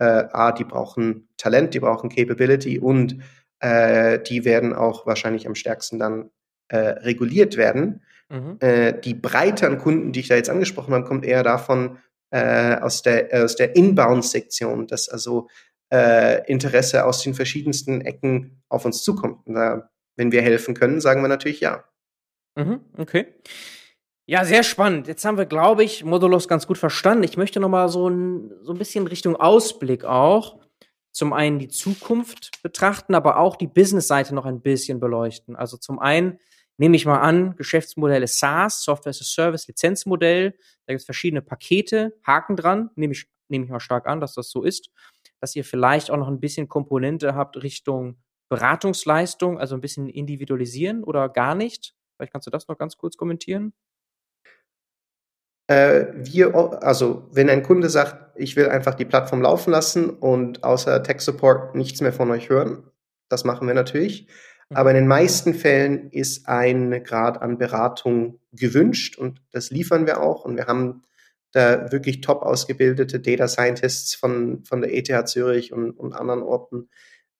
[0.02, 3.18] A, die brauchen Talent, die brauchen Capability und
[3.62, 6.30] die werden auch wahrscheinlich am stärksten dann
[6.70, 8.02] reguliert werden.
[8.32, 8.56] Mhm.
[8.60, 11.98] Äh, die Breite an Kunden, die ich da jetzt angesprochen habe, kommt eher davon
[12.30, 15.48] äh, aus der, äh, aus der Inbound-Sektion, dass also
[15.92, 19.40] äh, Interesse aus den verschiedensten Ecken auf uns zukommt.
[19.44, 21.84] Da, wenn wir helfen können, sagen wir natürlich ja.
[22.56, 23.26] Mhm, okay.
[24.32, 25.08] Ja, sehr spannend.
[25.08, 27.22] Jetzt haben wir, glaube ich, Modulos ganz gut verstanden.
[27.22, 30.58] Ich möchte noch mal so ein, so ein bisschen Richtung Ausblick auch
[31.10, 35.54] zum einen die Zukunft betrachten, aber auch die Business-Seite noch ein bisschen beleuchten.
[35.54, 36.38] Also zum einen
[36.78, 40.52] nehme ich mal an, Geschäftsmodelle SaaS, Software as a Service, Lizenzmodell,
[40.86, 44.32] da gibt es verschiedene Pakete, Haken dran, nehme ich, nehme ich mal stark an, dass
[44.32, 44.88] das so ist,
[45.42, 48.16] dass ihr vielleicht auch noch ein bisschen Komponente habt Richtung
[48.48, 51.94] Beratungsleistung, also ein bisschen individualisieren oder gar nicht.
[52.16, 53.74] Vielleicht kannst du das noch ganz kurz kommentieren.
[55.66, 60.64] Äh, wir, also wenn ein Kunde sagt, ich will einfach die Plattform laufen lassen und
[60.64, 62.84] außer Tech Support nichts mehr von euch hören,
[63.28, 64.26] das machen wir natürlich.
[64.74, 70.22] Aber in den meisten Fällen ist ein Grad an Beratung gewünscht und das liefern wir
[70.22, 70.44] auch.
[70.44, 71.02] Und wir haben
[71.52, 76.88] da wirklich top ausgebildete Data Scientists von, von der ETH Zürich und, und anderen Orten,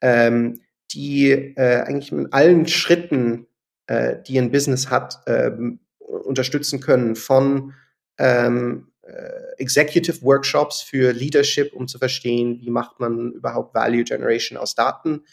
[0.03, 0.61] ähm,
[0.93, 3.47] die äh, eigentlich in allen Schritten,
[3.87, 7.73] äh, die ein Business hat, ähm, unterstützen können von
[8.23, 14.57] ähm, äh, Executive Workshops für Leadership, um zu verstehen, wie macht man überhaupt Value Generation
[14.57, 15.25] aus Daten,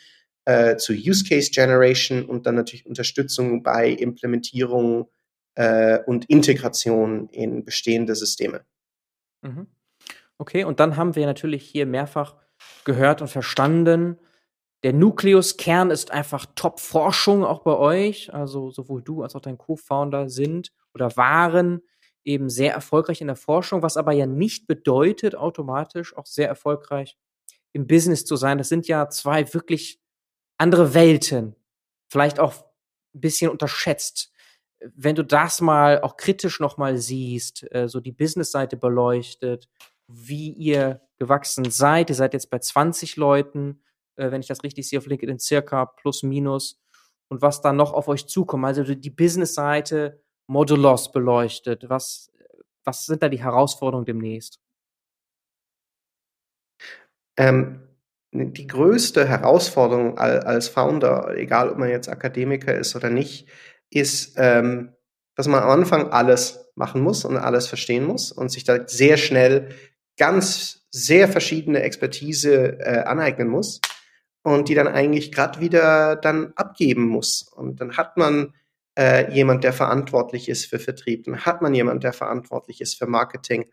[0.45, 5.07] äh, zu Use Case Generation und dann natürlich Unterstützung bei Implementierung
[5.53, 8.65] äh, und Integration in bestehende Systeme.
[9.43, 9.67] Mhm.
[10.39, 12.37] Okay, und dann haben wir natürlich hier mehrfach
[12.85, 14.17] gehört und verstanden,
[14.83, 18.33] der Nukleus-Kern ist einfach Top-Forschung auch bei euch.
[18.33, 21.81] Also sowohl du als auch dein Co-Founder sind oder waren
[22.23, 27.17] eben sehr erfolgreich in der Forschung, was aber ja nicht bedeutet, automatisch auch sehr erfolgreich
[27.73, 28.57] im Business zu sein.
[28.57, 30.01] Das sind ja zwei wirklich
[30.57, 31.55] andere Welten.
[32.11, 32.53] Vielleicht auch
[33.13, 34.31] ein bisschen unterschätzt.
[34.79, 39.69] Wenn du das mal auch kritisch nochmal siehst, äh, so die Business-Seite beleuchtet,
[40.07, 42.09] wie ihr gewachsen seid.
[42.09, 43.81] Ihr seid jetzt bei 20 Leuten,
[44.15, 46.81] äh, wenn ich das richtig sehe, auf LinkedIn circa plus minus.
[47.27, 48.65] Und was da noch auf euch zukommt.
[48.65, 51.89] Also die Business-Seite Modulos beleuchtet.
[51.89, 52.31] Was,
[52.83, 54.59] was sind da die Herausforderungen demnächst?
[57.37, 57.87] Ähm,
[58.31, 63.47] die größte Herausforderung als Founder, egal ob man jetzt Akademiker ist oder nicht,
[63.91, 64.93] ist, ähm,
[65.35, 69.17] dass man am Anfang alles machen muss und alles verstehen muss und sich da sehr
[69.17, 69.69] schnell
[70.17, 73.81] ganz sehr verschiedene Expertise äh, aneignen muss
[74.41, 77.43] und die dann eigentlich gerade wieder dann abgeben muss.
[77.43, 78.53] Und dann hat man
[78.99, 83.07] äh, jemand, der verantwortlich ist für Vertrieb, dann hat man jemand, der verantwortlich ist für
[83.07, 83.71] Marketing.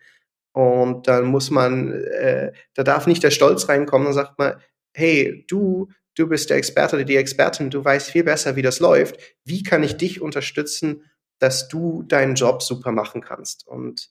[0.53, 4.55] Und dann muss man, äh, da darf nicht der Stolz reinkommen und sagt man,
[4.95, 8.79] hey, du, du bist der Experte oder die Expertin, du weißt viel besser, wie das
[8.79, 9.19] läuft.
[9.45, 11.03] Wie kann ich dich unterstützen,
[11.41, 13.67] dass du deinen Job super machen kannst?
[13.67, 14.09] Und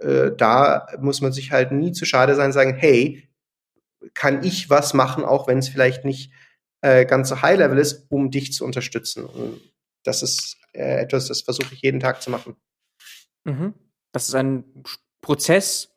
[0.00, 3.28] äh, da muss man sich halt nie zu schade sein, sagen, hey,
[4.14, 6.32] kann ich was machen, auch wenn es vielleicht nicht
[6.80, 9.24] äh, ganz so high level ist, um dich zu unterstützen.
[9.24, 9.60] Und
[10.02, 12.56] das ist äh, etwas, das versuche ich jeden Tag zu machen.
[13.44, 13.74] Mhm.
[14.12, 14.64] Das ist ein
[15.20, 15.96] Prozess,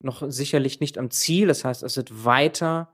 [0.00, 1.48] noch sicherlich nicht am Ziel.
[1.48, 2.92] Das heißt, es wird weiter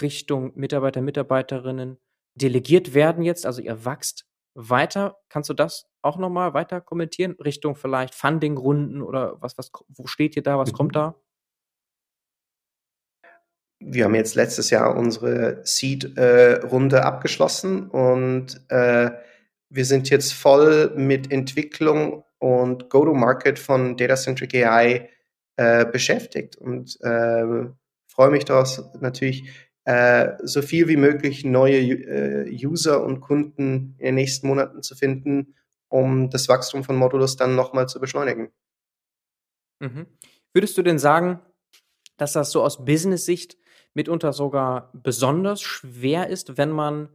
[0.00, 1.98] Richtung Mitarbeiter, Mitarbeiterinnen
[2.34, 3.46] delegiert werden jetzt.
[3.46, 5.18] Also ihr wachst weiter.
[5.28, 7.32] Kannst du das auch nochmal weiter kommentieren?
[7.32, 10.58] Richtung vielleicht Funding-Runden oder was, was, wo steht ihr da?
[10.58, 10.76] Was mhm.
[10.76, 11.20] kommt da?
[13.78, 19.10] wir haben jetzt letztes Jahr unsere Seed-Runde äh, abgeschlossen und äh,
[19.76, 25.10] wir sind jetzt voll mit Entwicklung und Go-to-Market von Data-Centric AI
[25.56, 27.66] äh, beschäftigt und äh,
[28.08, 29.48] freue mich daraus natürlich
[29.84, 34.96] äh, so viel wie möglich neue äh, User und Kunden in den nächsten Monaten zu
[34.96, 35.54] finden,
[35.88, 38.50] um das Wachstum von Modulus dann nochmal zu beschleunigen.
[39.80, 40.06] Mhm.
[40.52, 41.40] Würdest du denn sagen,
[42.16, 43.58] dass das so aus Business-Sicht
[43.94, 47.10] mitunter sogar besonders schwer ist, wenn man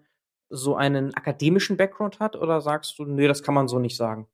[0.52, 2.36] so einen akademischen Background hat?
[2.36, 4.28] Oder sagst du, nee, das kann man so nicht sagen?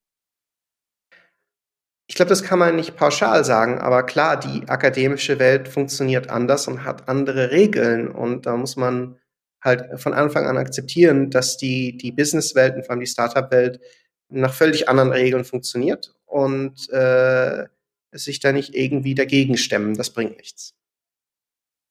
[2.09, 6.67] Ich glaube, das kann man nicht pauschal sagen, aber klar, die akademische Welt funktioniert anders
[6.67, 9.17] und hat andere Regeln und da muss man
[9.61, 13.81] halt von Anfang an akzeptieren, dass die, die Businesswelt und vor allem die Startup-Welt
[14.29, 17.65] nach völlig anderen Regeln funktioniert und äh,
[18.13, 19.95] sich da nicht irgendwie dagegen stemmen.
[19.95, 20.75] Das bringt nichts.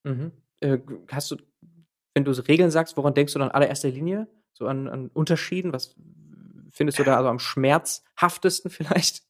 [0.05, 0.79] Mhm äh,
[1.11, 1.37] hast du,
[2.17, 4.27] wenn du Regeln sagst, woran denkst du dann allererster Linie?
[4.55, 5.75] So an, an Unterschieden?
[5.75, 5.95] Was
[6.73, 9.23] findest du da also am schmerzhaftesten vielleicht?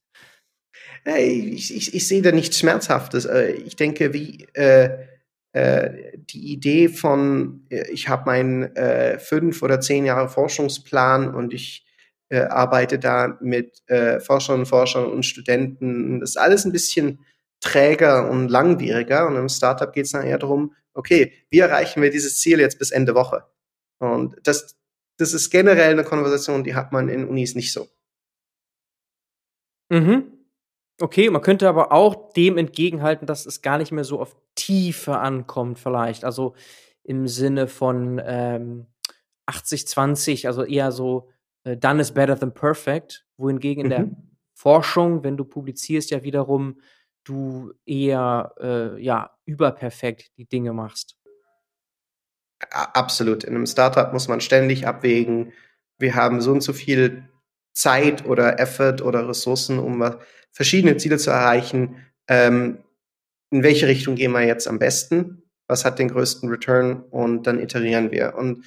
[1.05, 3.25] Ich, ich, ich sehe da nichts Schmerzhaftes.
[3.25, 5.05] Äh, ich denke, wie äh,
[5.51, 11.53] äh, die Idee von, äh, ich habe meinen äh, fünf oder zehn Jahre Forschungsplan und
[11.53, 11.85] ich
[12.29, 13.81] äh, arbeite da mit
[14.19, 16.21] Forschern Forschern und Studenten.
[16.21, 17.19] Das ist alles ein bisschen
[17.61, 19.27] träger und langwieriger.
[19.27, 22.79] Und im Startup geht es dann eher darum, okay, wie erreichen wir dieses Ziel jetzt
[22.79, 23.43] bis Ende Woche?
[23.99, 24.77] Und das,
[25.17, 27.87] das ist generell eine Konversation, die hat man in Unis nicht so.
[29.89, 30.33] Mhm.
[30.99, 35.19] Okay, man könnte aber auch dem entgegenhalten, dass es gar nicht mehr so auf Tiefe
[35.19, 36.25] ankommt, vielleicht.
[36.25, 36.55] Also
[37.03, 38.87] im Sinne von ähm,
[39.47, 41.29] 80-20, also eher so
[41.63, 43.89] äh, done is better than perfect, wohingegen in mhm.
[43.91, 44.17] der
[44.55, 46.79] Forschung, wenn du publizierst, ja wiederum
[47.27, 51.15] du eher äh, ja überperfekt die Dinge machst.
[52.71, 53.43] Absolut.
[53.43, 55.53] In einem Startup muss man ständig abwägen.
[55.99, 57.27] Wir haben so und so viel
[57.73, 60.15] Zeit oder Effort oder Ressourcen, um
[60.51, 62.03] verschiedene Ziele zu erreichen.
[62.27, 62.79] Ähm,
[63.51, 65.43] in welche Richtung gehen wir jetzt am besten?
[65.67, 67.03] Was hat den größten Return?
[67.11, 68.35] Und dann iterieren wir.
[68.35, 68.65] Und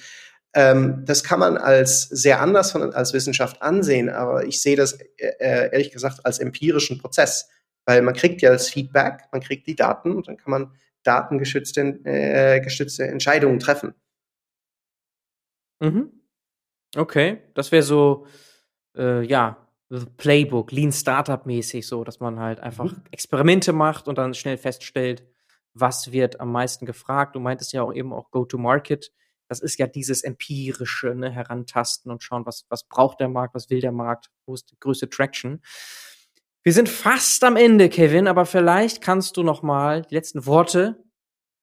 [0.53, 4.93] ähm, das kann man als sehr anders von, als Wissenschaft ansehen, aber ich sehe das
[4.93, 7.49] äh, äh ehrlich gesagt als empirischen Prozess
[7.85, 10.71] Weil man kriegt ja das Feedback, man kriegt die Daten und dann kann man
[11.03, 13.95] datengeschützte äh, gestützte Entscheidungen treffen.
[15.79, 16.11] Mhm.
[16.95, 18.27] Okay, das wäre so,
[18.95, 19.57] äh, ja,
[20.17, 23.03] Playbook, Lean Startup mäßig, so, dass man halt einfach mhm.
[23.11, 25.23] Experimente macht und dann schnell feststellt,
[25.73, 27.35] was wird am meisten gefragt.
[27.35, 29.11] Du meintest ja auch eben auch Go-to-Market.
[29.47, 33.69] Das ist ja dieses empirische, ne, herantasten und schauen, was, was braucht der Markt, was
[33.69, 35.61] will der Markt, wo ist die größte Traction.
[36.63, 41.03] Wir sind fast am Ende, Kevin, aber vielleicht kannst du noch mal die letzten Worte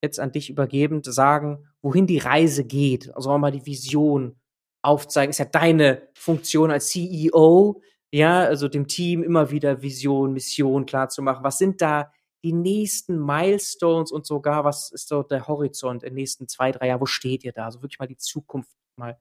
[0.03, 3.15] jetzt an dich übergebend sagen, wohin die Reise geht.
[3.15, 4.41] Also auch mal die Vision
[4.83, 5.31] aufzeigen.
[5.31, 7.81] Ist ja deine Funktion als CEO,
[8.11, 11.45] ja, also dem Team immer wieder Vision, Mission klar zu machen.
[11.45, 12.11] Was sind da
[12.43, 16.89] die nächsten Milestones und sogar, was ist so der Horizont in den nächsten zwei, drei
[16.89, 17.01] Jahren?
[17.01, 17.67] Wo steht ihr da?
[17.67, 19.17] Also wirklich mal die Zukunft mal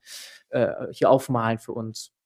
[0.50, 2.17] äh, hier aufmalen für uns.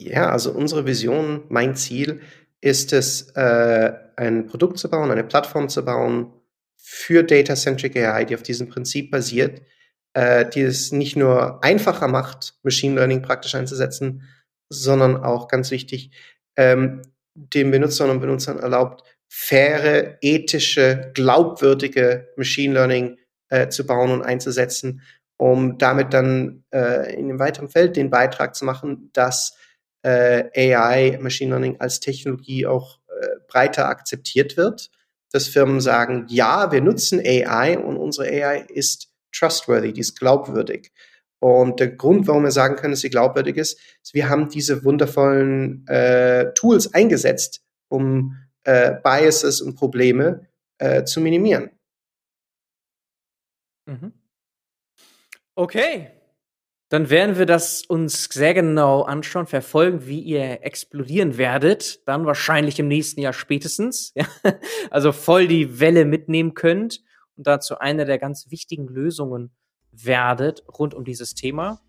[0.00, 2.22] Ja, also unsere Vision, mein Ziel
[2.62, 6.32] ist es, äh, ein Produkt zu bauen, eine Plattform zu bauen
[6.78, 9.60] für Data-Centric AI, die auf diesem Prinzip basiert,
[10.14, 14.22] äh, die es nicht nur einfacher macht, Machine Learning praktisch einzusetzen,
[14.70, 16.12] sondern auch ganz wichtig,
[16.56, 17.02] ähm,
[17.34, 23.18] den Benutzern und Benutzern erlaubt, faire, ethische, glaubwürdige Machine Learning
[23.50, 25.02] äh, zu bauen und einzusetzen,
[25.36, 29.58] um damit dann äh, in dem weiteren Feld den Beitrag zu machen, dass
[30.02, 34.90] äh, AI, Machine Learning als Technologie auch äh, breiter akzeptiert wird,
[35.32, 40.92] dass Firmen sagen, ja, wir nutzen AI und unsere AI ist trustworthy, die ist glaubwürdig.
[41.38, 44.84] Und der Grund, warum wir sagen können, dass sie glaubwürdig ist, ist, wir haben diese
[44.84, 50.46] wundervollen äh, Tools eingesetzt, um äh, Biases und Probleme
[50.78, 51.70] äh, zu minimieren.
[53.86, 54.12] Mhm.
[55.54, 56.10] Okay.
[56.90, 62.00] Dann werden wir das uns sehr genau anschauen, verfolgen, wie ihr explodieren werdet.
[62.06, 64.12] Dann wahrscheinlich im nächsten Jahr spätestens.
[64.20, 64.26] Ja?
[64.90, 67.00] Also voll die Welle mitnehmen könnt
[67.36, 69.52] und dazu eine der ganz wichtigen Lösungen
[69.92, 71.80] werdet rund um dieses Thema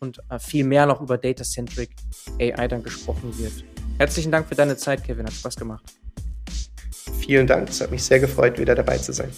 [0.00, 1.90] und äh, viel mehr noch über Data-Centric
[2.40, 3.52] AI dann gesprochen wird.
[3.98, 5.26] Herzlichen Dank für deine Zeit, Kevin.
[5.26, 5.84] Hat Spaß gemacht.
[7.18, 7.68] Vielen Dank.
[7.68, 9.30] Es hat mich sehr gefreut, wieder dabei zu sein.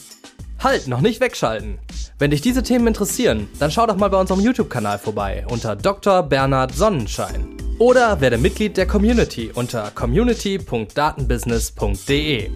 [0.58, 1.78] Halt, noch nicht wegschalten.
[2.18, 6.24] Wenn dich diese Themen interessieren, dann schau doch mal bei unserem YouTube-Kanal vorbei unter Dr.
[6.24, 7.56] Bernhard Sonnenschein.
[7.78, 12.50] Oder werde Mitglied der Community unter community.datenbusiness.de.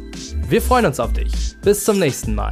[0.49, 1.31] Wir freuen uns auf dich.
[1.63, 2.51] Bis zum nächsten Mal.